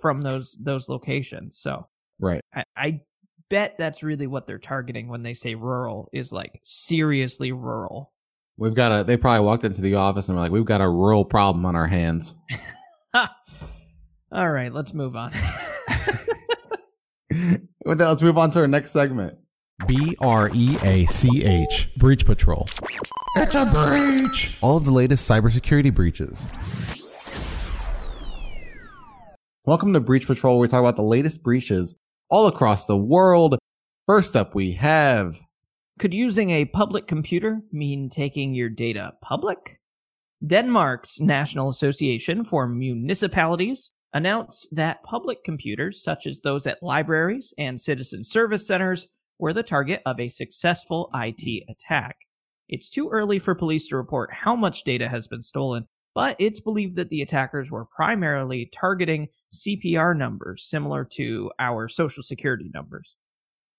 from 0.00 0.22
those 0.22 0.56
those 0.60 0.88
locations. 0.88 1.58
So 1.58 1.88
right. 2.18 2.40
I, 2.54 2.64
I 2.76 3.00
bet 3.50 3.76
that's 3.78 4.02
really 4.02 4.26
what 4.26 4.46
they're 4.46 4.58
targeting 4.58 5.08
when 5.08 5.22
they 5.22 5.34
say 5.34 5.54
rural 5.54 6.08
is 6.12 6.32
like 6.32 6.60
seriously 6.64 7.52
rural. 7.52 8.12
We've 8.56 8.74
got 8.74 9.00
a, 9.00 9.04
they 9.04 9.16
probably 9.16 9.44
walked 9.44 9.64
into 9.64 9.80
the 9.80 9.96
office 9.96 10.28
and 10.28 10.36
were 10.36 10.42
like, 10.42 10.52
we've 10.52 10.64
got 10.64 10.80
a 10.80 10.88
rural 10.88 11.24
problem 11.24 11.66
on 11.66 11.74
our 11.74 11.88
hands. 11.88 12.36
All 14.32 14.50
right, 14.50 14.72
let's 14.72 14.94
move 14.94 15.16
on. 15.16 15.32
With 17.84 17.98
that, 17.98 18.08
let's 18.08 18.22
move 18.22 18.38
on 18.38 18.50
to 18.52 18.60
our 18.60 18.68
next 18.68 18.92
segment. 18.92 19.34
B 19.86 20.16
R 20.20 20.50
E 20.54 20.76
A 20.84 21.04
C 21.06 21.44
H, 21.44 21.90
Breach 21.96 22.24
Patrol. 22.24 22.66
It's 23.36 23.56
a 23.56 23.66
breach! 23.66 24.62
All 24.62 24.76
of 24.76 24.84
the 24.84 24.92
latest 24.92 25.28
cybersecurity 25.28 25.92
breaches. 25.92 26.46
Welcome 29.66 29.94
to 29.94 30.00
Breach 30.00 30.26
Patrol. 30.26 30.58
where 30.58 30.66
We 30.66 30.68
talk 30.68 30.80
about 30.80 30.96
the 30.96 31.02
latest 31.02 31.42
breaches 31.42 31.98
all 32.28 32.46
across 32.48 32.84
the 32.84 32.98
world. 32.98 33.56
First 34.06 34.36
up, 34.36 34.54
we 34.54 34.72
have 34.72 35.38
Could 35.98 36.12
using 36.12 36.50
a 36.50 36.66
public 36.66 37.06
computer 37.06 37.62
mean 37.72 38.10
taking 38.10 38.52
your 38.52 38.68
data 38.68 39.14
public? 39.22 39.80
Denmark's 40.46 41.18
National 41.18 41.70
Association 41.70 42.44
for 42.44 42.68
Municipalities 42.68 43.92
announced 44.12 44.68
that 44.70 45.02
public 45.02 45.42
computers, 45.42 46.04
such 46.04 46.26
as 46.26 46.42
those 46.42 46.66
at 46.66 46.82
libraries 46.82 47.54
and 47.56 47.80
citizen 47.80 48.22
service 48.22 48.66
centers, 48.66 49.08
were 49.38 49.54
the 49.54 49.62
target 49.62 50.02
of 50.04 50.20
a 50.20 50.28
successful 50.28 51.08
IT 51.14 51.64
attack. 51.70 52.16
It's 52.68 52.90
too 52.90 53.08
early 53.08 53.38
for 53.38 53.54
police 53.54 53.88
to 53.88 53.96
report 53.96 54.28
how 54.30 54.56
much 54.56 54.84
data 54.84 55.08
has 55.08 55.26
been 55.26 55.40
stolen, 55.40 55.88
but 56.14 56.36
it's 56.38 56.60
believed 56.60 56.96
that 56.96 57.10
the 57.10 57.22
attackers 57.22 57.70
were 57.70 57.84
primarily 57.84 58.70
targeting 58.72 59.28
CPR 59.52 60.16
numbers 60.16 60.64
similar 60.64 61.04
to 61.12 61.50
our 61.58 61.88
social 61.88 62.22
security 62.22 62.70
numbers. 62.72 63.16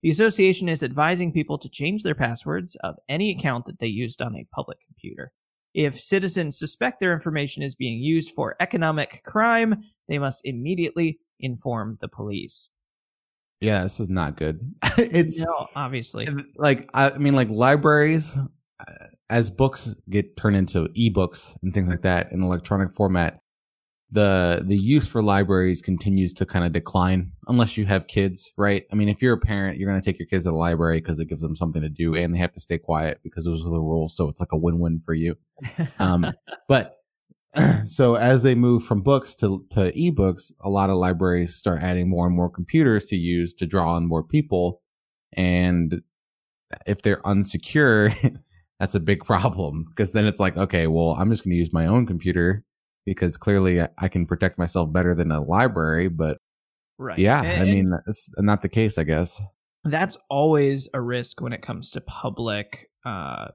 The 0.04 0.10
association 0.10 0.70
is 0.70 0.84
advising 0.84 1.32
people 1.32 1.58
to 1.58 1.70
change 1.70 2.04
their 2.04 2.14
passwords 2.14 2.76
of 2.78 2.96
any 3.10 3.32
account 3.32 3.66
that 3.66 3.80
they 3.80 3.88
used 3.88 4.22
on 4.22 4.36
a 4.36 4.48
public 4.54 4.78
computer. 4.86 5.32
If 5.74 6.00
citizens 6.00 6.60
suspect 6.60 7.00
their 7.00 7.14
information 7.14 7.64
is 7.64 7.76
being 7.76 8.00
used 8.02 8.32
for 8.36 8.56
economic 8.60 9.24
crime, 9.26 9.84
they 10.08 10.20
must 10.20 10.46
immediately 10.46 11.20
inform 11.40 11.98
the 12.00 12.08
police. 12.08 12.70
yeah, 13.62 13.82
this 13.82 14.00
is 14.00 14.10
not 14.10 14.38
good. 14.38 14.60
it's 14.98 15.44
No, 15.44 15.68
obviously. 15.76 16.28
like 16.56 16.90
I 16.94 17.18
mean, 17.18 17.34
like 17.34 17.50
libraries, 17.50 18.38
as 19.30 19.50
books 19.50 19.96
get 20.10 20.38
turned 20.38 20.56
into 20.56 20.88
ebooks 20.90 21.58
and 21.64 21.74
things 21.74 21.90
like 21.90 22.02
that 22.02 22.32
in 22.32 22.44
electronic 22.44 22.94
format, 22.94 23.40
the 24.12 24.64
the 24.66 24.78
use 24.78 25.08
for 25.08 25.24
libraries 25.24 25.82
continues 25.82 26.34
to 26.34 26.46
kind 26.46 26.66
of 26.66 26.72
decline 26.72 27.32
unless 27.48 27.78
you 27.78 27.86
have 27.86 28.08
kids, 28.08 28.52
right? 28.58 28.86
I 28.92 28.96
mean, 28.96 29.10
if 29.10 29.22
you're 29.22 29.34
a 29.34 29.40
parent, 29.40 29.78
you're 29.78 29.90
going 29.90 30.00
to 30.00 30.06
take 30.06 30.20
your 30.20 30.28
kids 30.28 30.46
to 30.46 30.52
the 30.52 30.56
library 30.56 30.98
because 30.98 31.20
it 31.20 31.28
gives 31.28 31.42
them 31.42 31.56
something 31.56 31.82
to 31.82 31.90
do, 31.90 32.16
and 32.16 32.34
they 32.34 32.40
have 32.40 32.54
to 32.54 32.60
stay 32.60 32.78
quiet 32.78 33.20
because 33.24 33.46
those 33.46 33.66
are 33.66 33.72
the 33.72 33.82
rules. 33.82 34.16
So 34.16 34.30
it's 34.30 34.40
like 34.40 34.52
a 34.52 34.58
win-win 34.58 35.00
for 35.00 35.14
you. 35.14 35.36
Um, 36.00 36.28
but 36.68 36.98
so 37.86 38.16
as 38.16 38.44
they 38.44 38.56
move 38.56 38.84
from 38.84 39.02
books 39.02 39.36
to 39.36 39.66
to 39.72 39.92
ebooks, 39.94 40.54
a 40.62 40.70
lot 40.70 40.90
of 40.90 40.98
libraries 40.98 41.56
start 41.56 41.82
adding 41.82 42.10
more 42.10 42.28
and 42.28 42.36
more 42.36 42.50
computers 42.50 43.06
to 43.06 43.16
use 43.16 43.54
to 43.56 43.66
draw 43.66 43.96
on 43.96 44.08
more 44.08 44.24
people, 44.24 44.82
and 45.34 46.02
if 46.86 47.02
they're 47.02 47.22
unsecure, 47.22 48.40
that's 48.80 48.96
a 48.96 49.00
big 49.00 49.24
problem 49.26 49.86
because 49.90 50.12
then 50.12 50.26
it's 50.26 50.40
like, 50.40 50.58
okay, 50.58 50.88
well, 50.88 51.12
I'm 51.18 51.30
just 51.30 51.44
going 51.44 51.52
to 51.52 51.58
use 51.58 51.74
my 51.74 51.86
own 51.88 52.06
computer 52.06 52.64
because 53.06 53.38
clearly 53.38 53.82
I- 53.82 54.08
can 54.08 54.26
protect 54.26 54.58
myself 54.58 54.92
better 54.92 55.14
than 55.14 55.32
a 55.32 55.42
library. 55.42 56.08
But 56.08 56.38
Right. 56.98 57.20
yeah, 57.20 57.42
And- 57.44 57.62
I 57.62 57.66
mean, 57.66 57.92
it's 58.08 58.34
not 58.38 58.62
the 58.62 58.70
case, 58.70 58.98
I 58.98 59.04
guess. 59.04 59.42
that's 59.84 60.18
always 60.30 60.90
a 60.94 61.02
risk 61.02 61.42
when 61.42 61.54
it 61.54 61.62
comes 61.62 61.92
to 61.92 62.02
public 62.02 62.90
uh, 63.06 63.50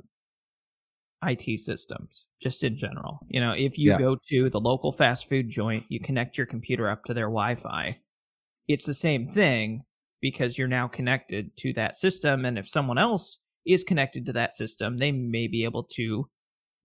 IT 1.26 1.58
systems, 1.58 2.26
just 2.40 2.64
in 2.64 2.76
general. 2.76 3.18
You 3.28 3.40
know, 3.40 3.52
if 3.52 3.76
you 3.78 3.90
Yeah. 3.90 3.98
go 3.98 4.16
to 4.28 4.48
the 4.48 4.60
local 4.60 4.92
fast 4.92 5.28
food 5.28 5.50
joint, 5.50 5.84
you 5.88 6.00
connect 6.00 6.38
your 6.38 6.46
computer 6.46 6.88
up 6.88 7.04
to 7.04 7.14
their 7.14 7.26
Wi 7.26 7.56
Fi, 7.56 7.96
it's 8.68 8.86
the 8.86 8.94
same 8.94 9.28
thing 9.28 9.82
because 10.20 10.56
you're 10.56 10.68
now 10.68 10.86
connected 10.86 11.56
to 11.58 11.72
that 11.74 11.96
system. 11.96 12.44
And 12.44 12.58
if 12.58 12.68
someone 12.68 12.98
else 12.98 13.42
is 13.66 13.84
connected 13.84 14.26
to 14.26 14.32
that 14.32 14.54
system, 14.54 14.98
they 14.98 15.12
may 15.12 15.46
be 15.46 15.64
able 15.64 15.84
to 15.84 16.26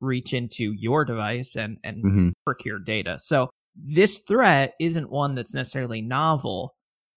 reach 0.02 0.34
into 0.34 0.74
your 0.74 1.06
device 1.06 1.56
and, 1.56 1.78
and 1.84 2.02
hmm 2.02 2.30
procure 2.46 2.78
data. 2.78 3.18
So 3.20 3.50
this 3.76 4.20
threat 4.20 4.76
isn't 4.80 5.10
one 5.10 5.34
that's 5.34 5.56
necessarily 5.56 6.02
novel. 6.02 6.76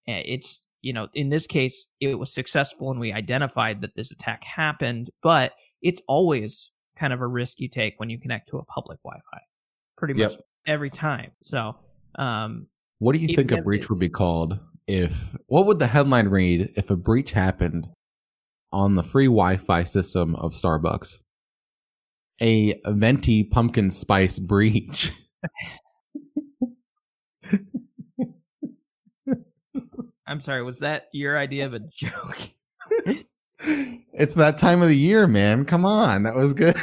Uh, 0.09 0.23
It's, 0.25 0.63
you 0.81 0.93
know, 0.95 1.09
in 1.13 1.29
this 1.29 1.47
case, 1.47 1.87
it 2.01 2.15
was 2.15 2.33
successful 2.33 2.91
and 2.91 2.99
we 2.99 3.13
identified 3.13 3.83
that 3.83 3.95
this 3.95 4.11
attack 4.11 4.43
happened, 4.45 5.11
but 5.23 5.53
it's 5.83 6.01
always 6.09 6.71
kind 6.97 7.13
of 7.13 7.21
a 7.21 7.27
risk 7.27 7.61
you 7.61 7.69
take 7.69 7.95
when 7.99 8.09
you 8.11 8.19
connect 8.19 8.49
to 8.49 8.59
a 8.59 8.65
public 8.65 8.99
Wi 9.05 9.21
Fi 9.31 9.39
pretty 9.99 10.15
Yep. 10.15 10.31
much 10.31 10.41
every 10.67 10.91
time. 10.91 11.31
So, 11.43 11.77
um, 12.15 12.69
What 13.01 13.15
do 13.15 13.21
you 13.21 13.37
think 13.37 13.53
a 13.53 13.59
breach 13.59 13.91
would 13.91 13.99
be 13.99 14.09
called 14.09 14.59
if, 14.87 15.37
what 15.47 15.67
would 15.67 15.79
the 15.79 15.87
headline 15.87 16.29
read 16.29 16.71
if 16.77 16.91
a 16.91 16.97
breach 16.97 17.33
happened 17.33 17.87
on 18.73 18.95
the 18.95 19.03
free 19.03 19.27
Wi 19.27 19.57
Fi 19.57 19.85
system 19.85 20.35
of 20.37 20.53
Starbucks? 20.53 21.23
A 22.41 22.81
venti 22.87 23.45
pumpkin 23.45 23.91
spice 23.91 24.39
breach. 24.39 25.13
I'm 30.27 30.41
sorry, 30.41 30.63
was 30.63 30.81
that 30.81 31.09
your 31.13 31.39
idea 31.39 31.65
of 31.65 31.73
a 31.73 31.81
joke? 31.81 32.39
it's 33.59 34.35
that 34.35 34.59
time 34.59 34.83
of 34.83 34.89
the 34.89 34.97
year, 34.97 35.27
man. 35.27 35.65
Come 35.65 35.87
on. 35.87 36.25
That 36.25 36.35
was 36.35 36.53
good. 36.53 36.77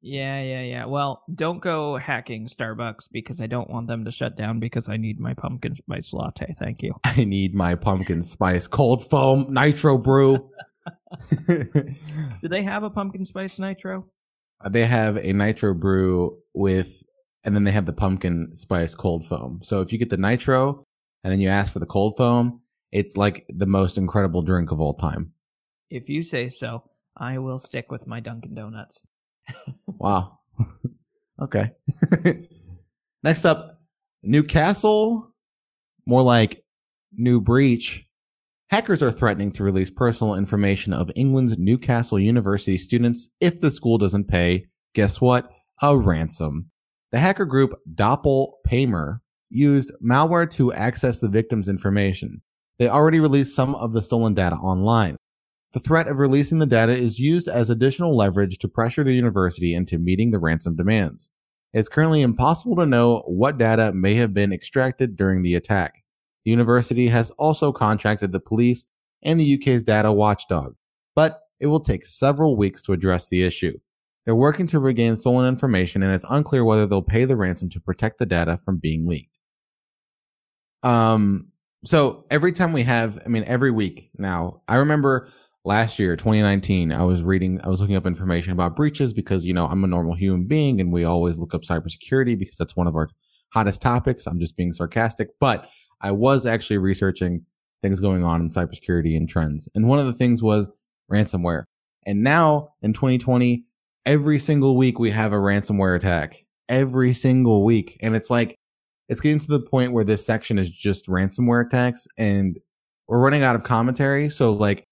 yeah, 0.00 0.40
yeah, 0.40 0.62
yeah. 0.62 0.84
Well, 0.86 1.24
don't 1.34 1.60
go 1.60 1.96
hacking 1.96 2.46
Starbucks 2.46 3.08
because 3.10 3.40
I 3.40 3.48
don't 3.48 3.68
want 3.68 3.88
them 3.88 4.04
to 4.04 4.12
shut 4.12 4.36
down 4.36 4.60
because 4.60 4.88
I 4.88 4.96
need 4.96 5.18
my 5.18 5.34
pumpkin 5.34 5.74
spice 5.74 6.12
latte. 6.12 6.54
Thank 6.56 6.82
you. 6.82 6.94
I 7.04 7.24
need 7.24 7.54
my 7.54 7.74
pumpkin 7.74 8.22
spice 8.22 8.68
cold 8.68 9.04
foam 9.04 9.46
nitro 9.52 9.98
brew. 9.98 10.48
Do 11.48 12.48
they 12.48 12.62
have 12.62 12.82
a 12.82 12.90
pumpkin 12.90 13.24
spice 13.24 13.58
nitro? 13.58 14.06
Uh, 14.60 14.68
they 14.68 14.84
have 14.84 15.16
a 15.16 15.32
nitro 15.32 15.74
brew 15.74 16.38
with, 16.54 17.02
and 17.44 17.54
then 17.54 17.64
they 17.64 17.70
have 17.70 17.86
the 17.86 17.92
pumpkin 17.92 18.54
spice 18.54 18.94
cold 18.94 19.24
foam. 19.24 19.60
So 19.62 19.80
if 19.80 19.92
you 19.92 19.98
get 19.98 20.10
the 20.10 20.16
nitro 20.16 20.82
and 21.22 21.32
then 21.32 21.40
you 21.40 21.48
ask 21.48 21.72
for 21.72 21.78
the 21.78 21.86
cold 21.86 22.16
foam, 22.16 22.60
it's 22.92 23.16
like 23.16 23.44
the 23.48 23.66
most 23.66 23.98
incredible 23.98 24.42
drink 24.42 24.70
of 24.70 24.80
all 24.80 24.94
time. 24.94 25.32
If 25.90 26.08
you 26.08 26.22
say 26.22 26.48
so, 26.48 26.84
I 27.16 27.38
will 27.38 27.58
stick 27.58 27.90
with 27.90 28.06
my 28.06 28.20
Dunkin' 28.20 28.54
Donuts. 28.54 29.06
Wow. 29.86 30.38
okay. 31.42 31.72
Next 33.24 33.44
up, 33.44 33.80
Newcastle, 34.22 35.34
more 36.06 36.22
like 36.22 36.62
New 37.12 37.40
Breach, 37.40 38.07
Hackers 38.70 39.02
are 39.02 39.10
threatening 39.10 39.50
to 39.52 39.64
release 39.64 39.90
personal 39.90 40.34
information 40.34 40.92
of 40.92 41.10
England's 41.16 41.56
Newcastle 41.56 42.20
University 42.20 42.76
students 42.76 43.32
if 43.40 43.58
the 43.60 43.70
school 43.70 43.96
doesn't 43.96 44.28
pay, 44.28 44.66
guess 44.94 45.22
what? 45.22 45.50
A 45.80 45.96
ransom. 45.96 46.70
The 47.10 47.18
hacker 47.18 47.46
group 47.46 47.72
Doppelpaymer 47.94 49.20
used 49.48 49.94
malware 50.06 50.50
to 50.50 50.70
access 50.74 51.18
the 51.18 51.30
victim's 51.30 51.70
information. 51.70 52.42
They 52.78 52.90
already 52.90 53.20
released 53.20 53.56
some 53.56 53.74
of 53.74 53.94
the 53.94 54.02
stolen 54.02 54.34
data 54.34 54.56
online. 54.56 55.16
The 55.72 55.80
threat 55.80 56.06
of 56.06 56.18
releasing 56.18 56.58
the 56.58 56.66
data 56.66 56.92
is 56.92 57.18
used 57.18 57.48
as 57.48 57.70
additional 57.70 58.14
leverage 58.14 58.58
to 58.58 58.68
pressure 58.68 59.02
the 59.02 59.14
university 59.14 59.72
into 59.72 59.98
meeting 59.98 60.30
the 60.30 60.38
ransom 60.38 60.76
demands. 60.76 61.30
It's 61.72 61.88
currently 61.88 62.20
impossible 62.20 62.76
to 62.76 62.86
know 62.86 63.22
what 63.26 63.56
data 63.56 63.92
may 63.94 64.14
have 64.16 64.34
been 64.34 64.52
extracted 64.52 65.16
during 65.16 65.40
the 65.40 65.54
attack. 65.54 66.04
The 66.44 66.50
university 66.50 67.08
has 67.08 67.30
also 67.32 67.72
contracted 67.72 68.32
the 68.32 68.40
police 68.40 68.86
and 69.22 69.38
the 69.38 69.54
UK's 69.54 69.84
data 69.84 70.12
watchdog, 70.12 70.74
but 71.14 71.40
it 71.60 71.66
will 71.66 71.80
take 71.80 72.04
several 72.04 72.56
weeks 72.56 72.82
to 72.82 72.92
address 72.92 73.28
the 73.28 73.42
issue. 73.42 73.78
They're 74.24 74.36
working 74.36 74.66
to 74.68 74.78
regain 74.78 75.16
stolen 75.16 75.48
information 75.48 76.02
and 76.02 76.14
it's 76.14 76.26
unclear 76.28 76.64
whether 76.64 76.86
they'll 76.86 77.02
pay 77.02 77.24
the 77.24 77.36
ransom 77.36 77.70
to 77.70 77.80
protect 77.80 78.18
the 78.18 78.26
data 78.26 78.56
from 78.58 78.78
being 78.78 79.06
leaked. 79.06 79.36
Um, 80.82 81.48
so 81.84 82.24
every 82.30 82.52
time 82.52 82.72
we 82.72 82.82
have, 82.82 83.18
I 83.24 83.28
mean, 83.28 83.44
every 83.44 83.70
week 83.70 84.10
now, 84.18 84.62
I 84.68 84.76
remember 84.76 85.28
last 85.64 85.98
year, 85.98 86.16
2019, 86.16 86.92
I 86.92 87.04
was 87.04 87.22
reading, 87.22 87.60
I 87.64 87.68
was 87.68 87.80
looking 87.80 87.96
up 87.96 88.06
information 88.06 88.52
about 88.52 88.76
breaches 88.76 89.12
because, 89.12 89.46
you 89.46 89.54
know, 89.54 89.66
I'm 89.66 89.84
a 89.84 89.86
normal 89.86 90.14
human 90.14 90.46
being 90.46 90.80
and 90.80 90.92
we 90.92 91.04
always 91.04 91.38
look 91.38 91.54
up 91.54 91.62
cybersecurity 91.62 92.38
because 92.38 92.56
that's 92.56 92.76
one 92.76 92.86
of 92.86 92.96
our 92.96 93.08
hottest 93.52 93.80
topics. 93.80 94.26
I'm 94.26 94.40
just 94.40 94.56
being 94.56 94.72
sarcastic, 94.72 95.28
but 95.40 95.68
I 96.00 96.12
was 96.12 96.46
actually 96.46 96.78
researching 96.78 97.44
things 97.82 98.00
going 98.00 98.24
on 98.24 98.40
in 98.40 98.48
cybersecurity 98.48 99.16
and 99.16 99.28
trends. 99.28 99.68
And 99.74 99.88
one 99.88 99.98
of 99.98 100.06
the 100.06 100.12
things 100.12 100.42
was 100.42 100.68
ransomware. 101.10 101.64
And 102.06 102.22
now 102.22 102.70
in 102.82 102.92
2020, 102.92 103.64
every 104.06 104.38
single 104.38 104.76
week 104.76 104.98
we 104.98 105.10
have 105.10 105.32
a 105.32 105.36
ransomware 105.36 105.96
attack 105.96 106.44
every 106.68 107.12
single 107.12 107.64
week. 107.64 107.96
And 108.00 108.16
it's 108.16 108.30
like, 108.30 108.56
it's 109.08 109.20
getting 109.20 109.38
to 109.38 109.46
the 109.46 109.60
point 109.60 109.92
where 109.92 110.04
this 110.04 110.24
section 110.24 110.58
is 110.58 110.70
just 110.70 111.06
ransomware 111.06 111.66
attacks 111.66 112.06
and 112.18 112.58
we're 113.06 113.18
running 113.18 113.42
out 113.42 113.56
of 113.56 113.64
commentary. 113.64 114.28
So 114.28 114.52
like, 114.52 114.84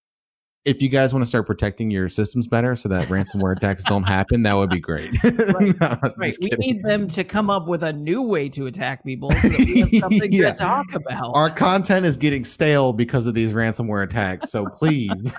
if 0.67 0.83
you 0.83 0.89
guys 0.89 1.15
want 1.15 1.23
to 1.23 1.29
start 1.29 1.47
protecting 1.47 1.93
your 1.93 2.09
systems 2.09 2.49
better 2.49 2.75
so 2.75 2.89
that 2.89 3.05
ransomware 3.05 3.57
attacks 3.57 3.85
don't 3.85 4.03
happen, 4.03 4.43
that 4.43 4.55
would 4.55 4.69
be 4.69 4.81
great. 4.81 5.15
Right. 5.47 5.81
no, 5.81 5.97
right. 6.17 6.35
We 6.41 6.49
need 6.59 6.83
them 6.83 7.09
to 7.09 7.23
come 7.23 7.51
up 7.51 7.69
with 7.69 7.83
a 7.83 7.93
new 7.93 8.23
way 8.23 8.49
to 8.51 8.67
attack 8.67 9.05
people 9.05 9.31
so 9.31 9.49
that 9.49 9.59
we 9.59 9.81
have 9.81 9.91
something 10.01 10.33
yeah. 10.33 10.53
to 10.53 10.59
talk 10.59 10.93
about. 10.93 11.33
Our 11.35 11.51
content 11.51 12.05
is 12.05 12.17
getting 12.17 12.45
stale 12.45 12.93
because 12.93 13.27
of 13.27 13.35
these 13.35 13.55
ransomware 13.55 14.03
attacks. 14.03 14.51
So 14.51 14.67
please. 14.67 15.33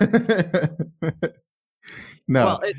no. 2.28 2.46
Well, 2.46 2.60
it, 2.62 2.76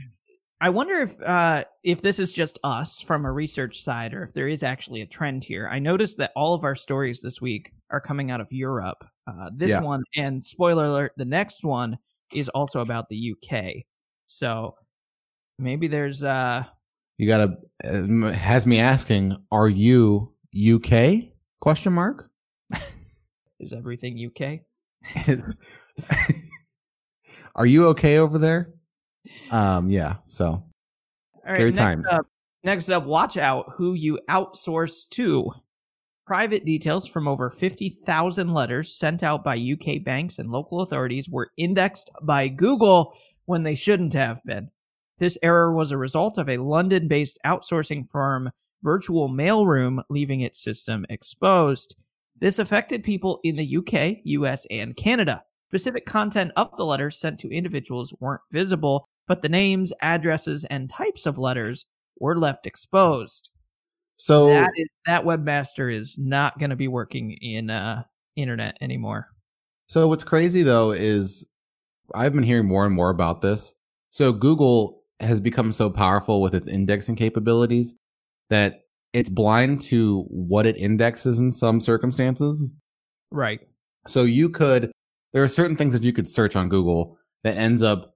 I 0.60 0.70
wonder 0.70 0.96
if 0.96 1.22
uh, 1.22 1.66
if 1.84 2.02
this 2.02 2.20
is 2.20 2.32
just 2.32 2.58
us 2.64 3.00
from 3.02 3.26
a 3.26 3.32
research 3.32 3.82
side, 3.82 4.14
or 4.14 4.24
if 4.24 4.34
there 4.34 4.48
is 4.48 4.64
actually 4.64 5.02
a 5.02 5.06
trend 5.06 5.44
here. 5.44 5.70
I 5.72 5.80
noticed 5.80 6.18
that 6.18 6.32
all 6.36 6.54
of 6.56 6.64
our 6.64 6.76
stories 6.76 7.22
this 7.22 7.40
week 7.40 7.74
are 7.92 8.02
coming 8.02 8.32
out 8.32 8.42
of 8.42 8.52
Europe. 8.52 9.06
Uh, 9.28 9.52
this 9.54 9.72
yeah. 9.72 9.82
one, 9.82 10.04
and 10.16 10.44
spoiler 10.44 10.86
alert, 10.86 11.14
the 11.18 11.26
next 11.26 11.64
one 11.64 12.00
is 12.34 12.50
also 12.50 12.82
about 12.82 13.10
the 13.10 13.34
UK. 13.34 13.84
So 14.26 14.76
maybe 15.58 15.88
there's 15.88 16.24
uh, 16.24 16.64
you 17.18 17.28
gotta 17.28 17.58
uh, 17.84 18.32
has 18.32 18.66
me 18.66 18.80
asking, 18.80 19.36
are 19.52 19.68
you 19.68 20.34
UK? 20.56 21.32
Question 21.60 21.94
mark. 21.94 22.30
is 23.60 23.74
everything 23.74 24.18
UK? 24.26 24.60
are 27.56 27.66
you 27.66 27.88
okay 27.88 28.20
over 28.20 28.38
there? 28.38 28.74
Um, 29.52 29.90
yeah. 29.90 30.18
So 30.28 30.64
scary 31.46 31.66
right, 31.66 31.76
times. 31.76 32.06
Next 32.06 32.14
up, 32.14 32.26
next 32.64 32.90
up, 32.90 33.06
watch 33.06 33.38
out 33.38 33.74
who 33.74 33.94
you 33.94 34.20
outsource 34.30 35.08
to. 35.10 35.52
Private 36.30 36.64
details 36.64 37.08
from 37.08 37.28
over 37.28 37.50
50,000 37.50 38.54
letters 38.54 38.94
sent 38.94 39.24
out 39.24 39.44
by 39.44 39.58
UK 39.58 40.04
banks 40.04 40.38
and 40.38 40.52
local 40.52 40.82
authorities 40.82 41.28
were 41.28 41.50
indexed 41.58 42.12
by 42.22 42.48
Google 42.48 43.18
when 43.46 43.64
they 43.64 43.74
shouldn't 43.74 44.14
have 44.14 44.40
been. 44.46 44.70
This 45.18 45.40
error 45.42 45.74
was 45.74 45.92
a 45.92 45.98
result 45.98 46.38
of 46.38 46.48
a 46.48 46.60
London 46.60 47.08
based 47.08 47.40
outsourcing 47.44 48.08
firm, 48.08 48.52
Virtual 48.84 49.28
Mailroom, 49.28 50.04
leaving 50.12 50.42
its 50.42 50.62
system 50.62 51.04
exposed. 51.10 51.96
This 52.40 52.60
affected 52.60 53.04
people 53.04 53.40
in 53.44 53.56
the 53.56 53.78
UK, 53.78 54.18
US, 54.24 54.68
and 54.70 54.96
Canada. 54.96 55.42
Specific 55.70 56.06
content 56.06 56.52
of 56.56 56.78
the 56.78 56.86
letters 56.86 57.20
sent 57.20 57.40
to 57.40 57.50
individuals 57.50 58.14
weren't 58.20 58.42
visible, 58.52 59.08
but 59.28 59.42
the 59.42 59.50
names, 59.50 59.92
addresses, 60.04 60.64
and 60.66 60.92
types 60.92 61.26
of 61.26 61.40
letters 61.40 61.88
were 62.20 62.38
left 62.38 62.68
exposed. 62.68 63.50
So 64.20 64.50
that 64.50 64.72
is 64.76 64.90
that 65.06 65.24
webmaster 65.24 65.92
is 65.92 66.18
not 66.18 66.60
going 66.60 66.72
to 66.72 66.76
be 66.76 66.90
working 66.90 67.32
in 67.32 67.70
uh 67.70 68.04
internet 68.36 68.78
anymore. 68.82 69.28
So 69.88 70.10
what's 70.10 70.26
crazy 70.26 70.62
though 70.62 70.92
is 70.92 71.50
I've 72.14 72.34
been 72.34 72.44
hearing 72.44 72.68
more 72.68 72.86
and 72.86 72.94
more 72.94 73.10
about 73.10 73.42
this. 73.42 73.74
So 74.10 74.34
Google 74.34 75.04
has 75.22 75.40
become 75.40 75.72
so 75.72 75.90
powerful 75.90 76.42
with 76.42 76.54
its 76.54 76.68
indexing 76.68 77.16
capabilities 77.16 77.98
that 78.50 78.82
it's 79.14 79.30
blind 79.30 79.82
to 79.82 80.24
what 80.30 80.66
it 80.66 80.78
indexes 80.78 81.40
in 81.40 81.50
some 81.50 81.80
circumstances. 81.80 82.68
Right. 83.32 83.62
So 84.06 84.24
you 84.24 84.50
could 84.50 84.92
there 85.32 85.44
are 85.44 85.48
certain 85.48 85.78
things 85.78 85.94
that 85.94 86.04
you 86.04 86.12
could 86.12 86.28
search 86.28 86.58
on 86.58 86.68
Google 86.68 87.18
that 87.46 87.56
ends 87.56 87.82
up 87.82 88.16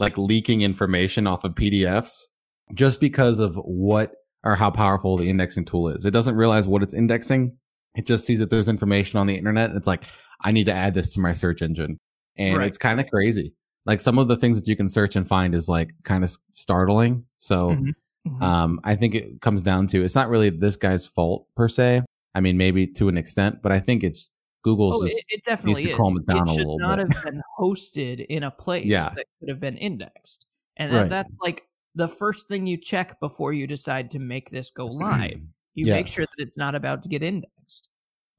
like 0.00 0.18
leaking 0.18 0.62
information 0.62 1.28
off 1.28 1.44
of 1.44 1.54
PDFs 1.54 2.22
just 2.74 3.00
because 3.00 3.38
of 3.38 3.54
what 3.64 4.12
or 4.46 4.54
how 4.54 4.70
powerful 4.70 5.16
the 5.16 5.28
indexing 5.28 5.64
tool 5.64 5.88
is. 5.88 6.04
It 6.04 6.12
doesn't 6.12 6.36
realize 6.36 6.68
what 6.68 6.82
it's 6.82 6.94
indexing. 6.94 7.58
It 7.96 8.06
just 8.06 8.24
sees 8.24 8.38
that 8.38 8.48
there's 8.48 8.68
information 8.68 9.18
on 9.18 9.26
the 9.26 9.34
internet. 9.34 9.72
It's 9.72 9.88
like, 9.88 10.04
I 10.40 10.52
need 10.52 10.66
to 10.66 10.72
add 10.72 10.94
this 10.94 11.12
to 11.14 11.20
my 11.20 11.32
search 11.32 11.62
engine. 11.62 11.98
And 12.38 12.58
right. 12.58 12.66
it's 12.68 12.78
kind 12.78 13.00
of 13.00 13.10
crazy. 13.10 13.54
Like 13.86 14.00
some 14.00 14.18
of 14.18 14.28
the 14.28 14.36
things 14.36 14.60
that 14.60 14.68
you 14.68 14.76
can 14.76 14.88
search 14.88 15.16
and 15.16 15.26
find 15.26 15.52
is 15.52 15.68
like 15.68 15.90
kind 16.04 16.22
of 16.22 16.30
startling. 16.52 17.24
So, 17.38 17.70
mm-hmm. 17.70 17.90
Mm-hmm. 18.28 18.42
um, 18.42 18.80
I 18.84 18.94
think 18.94 19.14
it 19.16 19.40
comes 19.40 19.62
down 19.62 19.88
to, 19.88 20.04
it's 20.04 20.14
not 20.14 20.28
really 20.28 20.50
this 20.50 20.76
guy's 20.76 21.08
fault 21.08 21.46
per 21.56 21.66
se. 21.68 22.02
I 22.34 22.40
mean, 22.40 22.56
maybe 22.56 22.86
to 22.86 23.08
an 23.08 23.16
extent, 23.16 23.62
but 23.62 23.72
I 23.72 23.80
think 23.80 24.04
it's 24.04 24.30
Google's 24.62 24.96
oh, 24.96 25.06
just 25.06 25.18
it, 25.28 25.36
it 25.36 25.44
definitely 25.44 25.84
needs 25.84 25.92
to 25.92 25.96
calm 25.96 26.18
it 26.18 26.26
down 26.26 26.48
it 26.48 26.50
a 26.50 26.54
little 26.54 26.78
bit. 26.78 26.84
should 26.84 26.88
not 26.88 26.98
have 26.98 27.24
been 27.24 27.42
hosted 27.58 28.26
in 28.26 28.42
a 28.42 28.50
place 28.50 28.86
yeah. 28.86 29.08
that 29.08 29.26
could 29.40 29.48
have 29.48 29.60
been 29.60 29.76
indexed, 29.76 30.44
and 30.76 30.92
right. 30.92 31.08
that's 31.08 31.34
like 31.40 31.62
the 31.96 32.06
first 32.06 32.46
thing 32.46 32.66
you 32.66 32.76
check 32.76 33.18
before 33.18 33.52
you 33.52 33.66
decide 33.66 34.10
to 34.12 34.18
make 34.18 34.50
this 34.50 34.70
go 34.70 34.86
live. 34.86 35.40
You 35.78 35.84
yes. 35.84 35.94
make 35.94 36.06
sure 36.06 36.24
that 36.24 36.42
it's 36.42 36.56
not 36.56 36.74
about 36.74 37.02
to 37.02 37.10
get 37.10 37.22
indexed. 37.22 37.90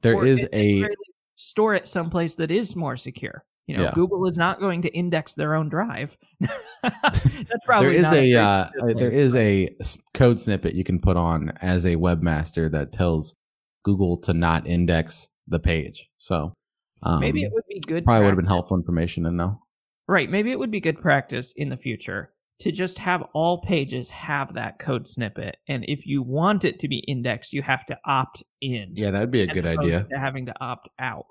There 0.02 0.16
or 0.16 0.26
is 0.26 0.50
a 0.54 0.88
store 1.36 1.76
it 1.76 1.88
someplace 1.88 2.34
that 2.34 2.50
is 2.50 2.76
more 2.76 2.98
secure. 2.98 3.46
You 3.68 3.78
know, 3.78 3.84
yeah. 3.84 3.92
Google 3.94 4.26
is 4.26 4.40
not 4.40 4.60
going 4.60 4.82
to 4.82 4.90
index 4.90 5.36
their 5.36 5.54
own 5.54 5.70
drive. 5.70 6.18
That's 6.82 7.20
probably 7.68 7.90
there 7.90 7.96
is 7.96 8.12
a, 8.12 8.32
a 8.32 8.42
uh, 8.42 8.70
there 8.98 9.14
is 9.14 9.36
a 9.36 9.70
code 10.16 10.40
snippet 10.40 10.74
you 10.74 10.84
can 10.84 11.00
put 11.00 11.16
on 11.16 11.54
as 11.62 11.86
a 11.86 11.96
webmaster 11.98 12.72
that 12.72 12.92
tells 12.92 13.36
Google 13.84 14.18
to 14.22 14.34
not 14.34 14.66
index 14.66 15.30
the 15.48 15.60
page. 15.60 16.10
So 16.18 16.56
um, 17.04 17.20
maybe 17.20 17.44
it 17.44 17.52
would 17.54 17.68
be 17.70 17.82
good. 17.82 18.04
Probably 18.04 18.26
would 18.26 18.30
have 18.32 18.38
been 18.38 18.48
helpful 18.48 18.78
information 18.78 19.26
to 19.26 19.32
know. 19.32 19.62
Right. 20.08 20.28
Maybe 20.28 20.50
it 20.50 20.58
would 20.58 20.72
be 20.72 20.80
good 20.80 21.00
practice 21.00 21.54
in 21.56 21.70
the 21.70 21.78
future 21.78 22.32
to 22.60 22.72
just 22.72 22.98
have 22.98 23.24
all 23.34 23.62
pages 23.62 24.10
have 24.10 24.54
that 24.54 24.80
code 24.80 25.08
snippet. 25.08 25.58
And 25.68 25.86
if 25.88 26.08
you 26.08 26.24
want 26.24 26.66
it 26.66 26.80
to 26.80 26.88
be 26.88 27.00
indexed, 27.00 27.54
you 27.54 27.62
have 27.62 27.86
to 27.86 27.98
opt 28.06 28.44
in. 28.62 28.92
Yeah, 28.96 29.12
that'd 29.12 29.32
be 29.32 29.42
a 29.42 29.48
good 29.48 29.66
idea. 29.66 30.08
having 30.16 30.48
to 30.48 30.54
opt 30.60 30.90
out. 31.00 31.26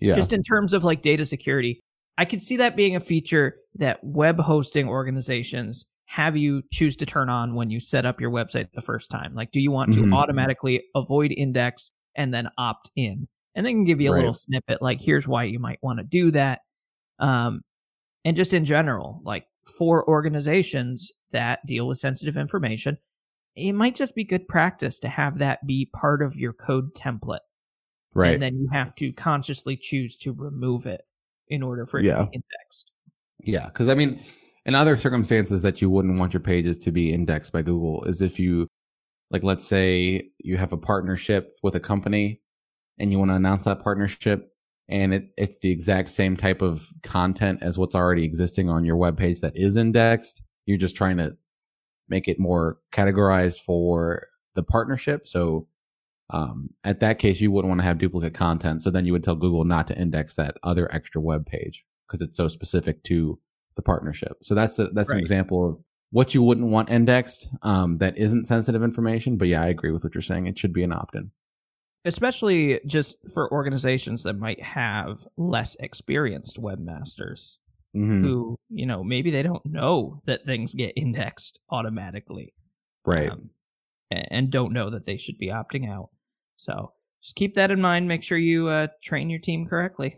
Yeah. 0.00 0.14
Just 0.14 0.32
in 0.32 0.42
terms 0.42 0.72
of 0.72 0.84
like 0.84 1.02
data 1.02 1.26
security, 1.26 1.80
I 2.18 2.24
could 2.24 2.42
see 2.42 2.56
that 2.58 2.76
being 2.76 2.94
a 2.94 3.00
feature 3.00 3.56
that 3.76 3.98
web 4.02 4.38
hosting 4.38 4.88
organizations 4.88 5.86
have 6.06 6.36
you 6.36 6.62
choose 6.72 6.94
to 6.96 7.06
turn 7.06 7.28
on 7.28 7.54
when 7.54 7.70
you 7.70 7.80
set 7.80 8.06
up 8.06 8.20
your 8.20 8.30
website 8.30 8.68
the 8.74 8.82
first 8.82 9.10
time. 9.10 9.34
Like, 9.34 9.50
do 9.50 9.60
you 9.60 9.72
want 9.72 9.94
to 9.94 10.00
mm-hmm. 10.00 10.14
automatically 10.14 10.84
avoid 10.94 11.32
index 11.32 11.90
and 12.14 12.32
then 12.32 12.48
opt 12.58 12.90
in? 12.94 13.26
and 13.54 13.64
they 13.64 13.72
can 13.72 13.84
give 13.84 14.00
you 14.00 14.10
a 14.10 14.12
right. 14.12 14.18
little 14.18 14.34
snippet 14.34 14.82
like 14.82 15.00
here's 15.00 15.28
why 15.28 15.44
you 15.44 15.58
might 15.58 15.78
want 15.82 15.98
to 15.98 16.04
do 16.04 16.30
that 16.30 16.60
um 17.18 17.62
and 18.24 18.36
just 18.36 18.52
in 18.52 18.64
general 18.64 19.20
like 19.24 19.46
for 19.68 20.08
organizations 20.08 21.12
that 21.32 21.60
deal 21.66 21.86
with 21.86 21.98
sensitive 21.98 22.36
information 22.36 22.98
it 23.56 23.72
might 23.72 23.94
just 23.94 24.14
be 24.14 24.24
good 24.24 24.48
practice 24.48 24.98
to 24.98 25.08
have 25.08 25.38
that 25.38 25.66
be 25.66 25.86
part 25.86 26.22
of 26.22 26.36
your 26.36 26.52
code 26.52 26.94
template. 26.94 27.40
Right. 28.16 28.34
and 28.34 28.42
then 28.42 28.56
you 28.56 28.68
have 28.72 28.94
to 28.96 29.12
consciously 29.12 29.76
choose 29.76 30.16
to 30.18 30.32
remove 30.32 30.86
it 30.86 31.02
in 31.48 31.64
order 31.64 31.84
for 31.84 31.98
it 31.98 32.06
yeah. 32.06 32.18
to 32.18 32.26
be 32.26 32.34
indexed. 32.34 32.92
Yeah 33.40 33.66
because 33.66 33.88
i 33.88 33.94
mean 33.94 34.20
in 34.64 34.76
other 34.76 34.96
circumstances 34.96 35.62
that 35.62 35.82
you 35.82 35.90
wouldn't 35.90 36.18
want 36.18 36.32
your 36.32 36.40
pages 36.40 36.78
to 36.78 36.92
be 36.92 37.12
indexed 37.12 37.52
by 37.52 37.60
google 37.60 38.04
is 38.04 38.22
if 38.22 38.38
you 38.38 38.68
like 39.30 39.42
let's 39.42 39.66
say 39.66 40.30
you 40.38 40.56
have 40.56 40.72
a 40.72 40.78
partnership 40.78 41.52
with 41.64 41.74
a 41.74 41.80
company 41.80 42.40
and 42.98 43.10
you 43.10 43.18
want 43.18 43.32
to 43.32 43.34
announce 43.34 43.64
that 43.64 43.80
partnership 43.80 44.53
and 44.88 45.14
it, 45.14 45.32
it's 45.36 45.58
the 45.60 45.70
exact 45.70 46.10
same 46.10 46.36
type 46.36 46.62
of 46.62 46.86
content 47.02 47.60
as 47.62 47.78
what's 47.78 47.94
already 47.94 48.24
existing 48.24 48.68
on 48.68 48.84
your 48.84 48.96
web 48.96 49.16
page 49.16 49.40
that 49.40 49.56
is 49.56 49.76
indexed. 49.76 50.42
You're 50.66 50.78
just 50.78 50.96
trying 50.96 51.16
to 51.18 51.36
make 52.08 52.28
it 52.28 52.38
more 52.38 52.78
categorized 52.92 53.60
for 53.64 54.24
the 54.54 54.62
partnership. 54.62 55.26
So 55.26 55.68
um, 56.30 56.70
at 56.84 57.00
that 57.00 57.18
case, 57.18 57.40
you 57.40 57.50
wouldn't 57.50 57.70
want 57.70 57.80
to 57.80 57.86
have 57.86 57.98
duplicate 57.98 58.34
content. 58.34 58.82
So 58.82 58.90
then 58.90 59.06
you 59.06 59.12
would 59.12 59.24
tell 59.24 59.34
Google 59.34 59.64
not 59.64 59.86
to 59.88 59.98
index 59.98 60.36
that 60.36 60.56
other 60.62 60.92
extra 60.92 61.20
web 61.20 61.46
page 61.46 61.84
because 62.06 62.20
it's 62.20 62.36
so 62.36 62.48
specific 62.48 63.02
to 63.04 63.38
the 63.76 63.82
partnership. 63.82 64.38
So 64.42 64.54
that's 64.54 64.78
a, 64.78 64.88
that's 64.88 65.10
right. 65.10 65.16
an 65.16 65.20
example 65.20 65.68
of 65.68 65.78
what 66.10 66.34
you 66.34 66.42
wouldn't 66.42 66.68
want 66.68 66.90
indexed 66.90 67.48
um, 67.62 67.98
that 67.98 68.16
isn't 68.16 68.46
sensitive 68.46 68.82
information. 68.82 69.36
But 69.36 69.48
yeah, 69.48 69.62
I 69.62 69.68
agree 69.68 69.90
with 69.90 70.04
what 70.04 70.14
you're 70.14 70.22
saying. 70.22 70.46
It 70.46 70.58
should 70.58 70.72
be 70.72 70.84
an 70.84 70.92
opt-in. 70.92 71.30
Especially 72.04 72.80
just 72.86 73.16
for 73.32 73.50
organizations 73.50 74.24
that 74.24 74.38
might 74.38 74.62
have 74.62 75.26
less 75.36 75.74
experienced 75.80 76.60
webmasters 76.60 77.56
mm-hmm. 77.96 78.22
who, 78.24 78.58
you 78.68 78.86
know, 78.86 79.02
maybe 79.02 79.30
they 79.30 79.42
don't 79.42 79.64
know 79.64 80.20
that 80.26 80.44
things 80.44 80.74
get 80.74 80.92
indexed 80.96 81.60
automatically. 81.70 82.54
Right. 83.06 83.30
Um, 83.30 83.50
and 84.10 84.50
don't 84.50 84.72
know 84.72 84.90
that 84.90 85.06
they 85.06 85.16
should 85.16 85.38
be 85.38 85.48
opting 85.48 85.90
out. 85.90 86.10
So 86.56 86.92
just 87.22 87.36
keep 87.36 87.54
that 87.54 87.70
in 87.70 87.80
mind. 87.80 88.06
Make 88.06 88.22
sure 88.22 88.38
you 88.38 88.68
uh, 88.68 88.88
train 89.02 89.30
your 89.30 89.40
team 89.40 89.66
correctly. 89.66 90.16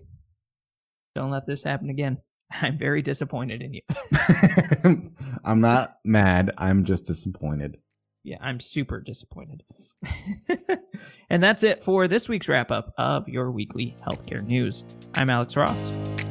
Don't 1.14 1.31
let 1.31 1.46
this 1.46 1.62
happen 1.62 1.88
again. 1.88 2.18
I'm 2.51 2.79
very 2.79 3.03
disappointed 3.03 3.62
in 3.62 3.75
you. 3.75 3.83
I'm 5.44 5.61
not 5.61 5.96
mad. 6.05 6.53
I'm 6.59 6.85
just 6.85 7.07
disappointed. 7.07 7.79
Yeah, 8.22 8.38
I'm 8.40 8.59
super 8.59 9.01
disappointed. 9.01 9.62
and 11.29 11.43
that's 11.43 11.62
it 11.62 11.83
for 11.83 12.07
this 12.09 12.29
week's 12.29 12.49
wrap 12.49 12.71
up 12.71 12.93
of 12.99 13.29
your 13.29 13.51
weekly 13.51 13.97
healthcare 14.07 14.45
news. 14.47 14.85
I'm 15.15 15.31
Alex 15.31 15.57
Ross. 15.57 15.89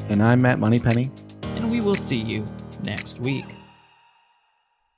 And 0.10 0.22
I'm 0.22 0.42
Matt 0.42 0.60
Moneypenny. 0.60 1.10
And 1.56 1.70
we 1.70 1.82
will 1.82 1.96
see 1.96 2.20
you 2.20 2.46
next 2.84 3.20
week. 3.20 3.46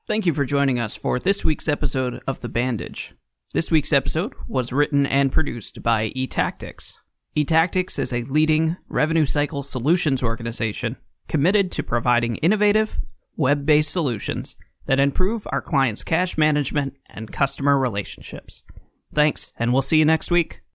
Thank 0.07 0.25
you 0.25 0.33
for 0.33 0.45
joining 0.45 0.79
us 0.79 0.95
for 0.95 1.19
this 1.19 1.43
week's 1.43 1.67
episode 1.67 2.21
of 2.27 2.39
The 2.39 2.49
Bandage. 2.49 3.13
This 3.53 3.71
week's 3.71 3.91
episode 3.91 4.33
was 4.47 4.71
written 4.71 5.05
and 5.05 5.31
produced 5.31 5.81
by 5.81 6.09
eTactics. 6.11 6.95
eTactics 7.35 7.97
is 7.97 8.13
a 8.13 8.23
leading 8.23 8.77
revenue 8.87 9.25
cycle 9.25 9.63
solutions 9.63 10.21
organization 10.21 10.97
committed 11.27 11.71
to 11.73 11.83
providing 11.83 12.37
innovative, 12.37 12.99
web 13.35 13.65
based 13.65 13.91
solutions 13.91 14.55
that 14.85 14.99
improve 14.99 15.45
our 15.51 15.61
clients' 15.61 16.03
cash 16.03 16.37
management 16.37 16.97
and 17.09 17.31
customer 17.31 17.77
relationships. 17.77 18.63
Thanks, 19.13 19.53
and 19.57 19.73
we'll 19.73 19.81
see 19.81 19.97
you 19.97 20.05
next 20.05 20.31
week. 20.31 20.61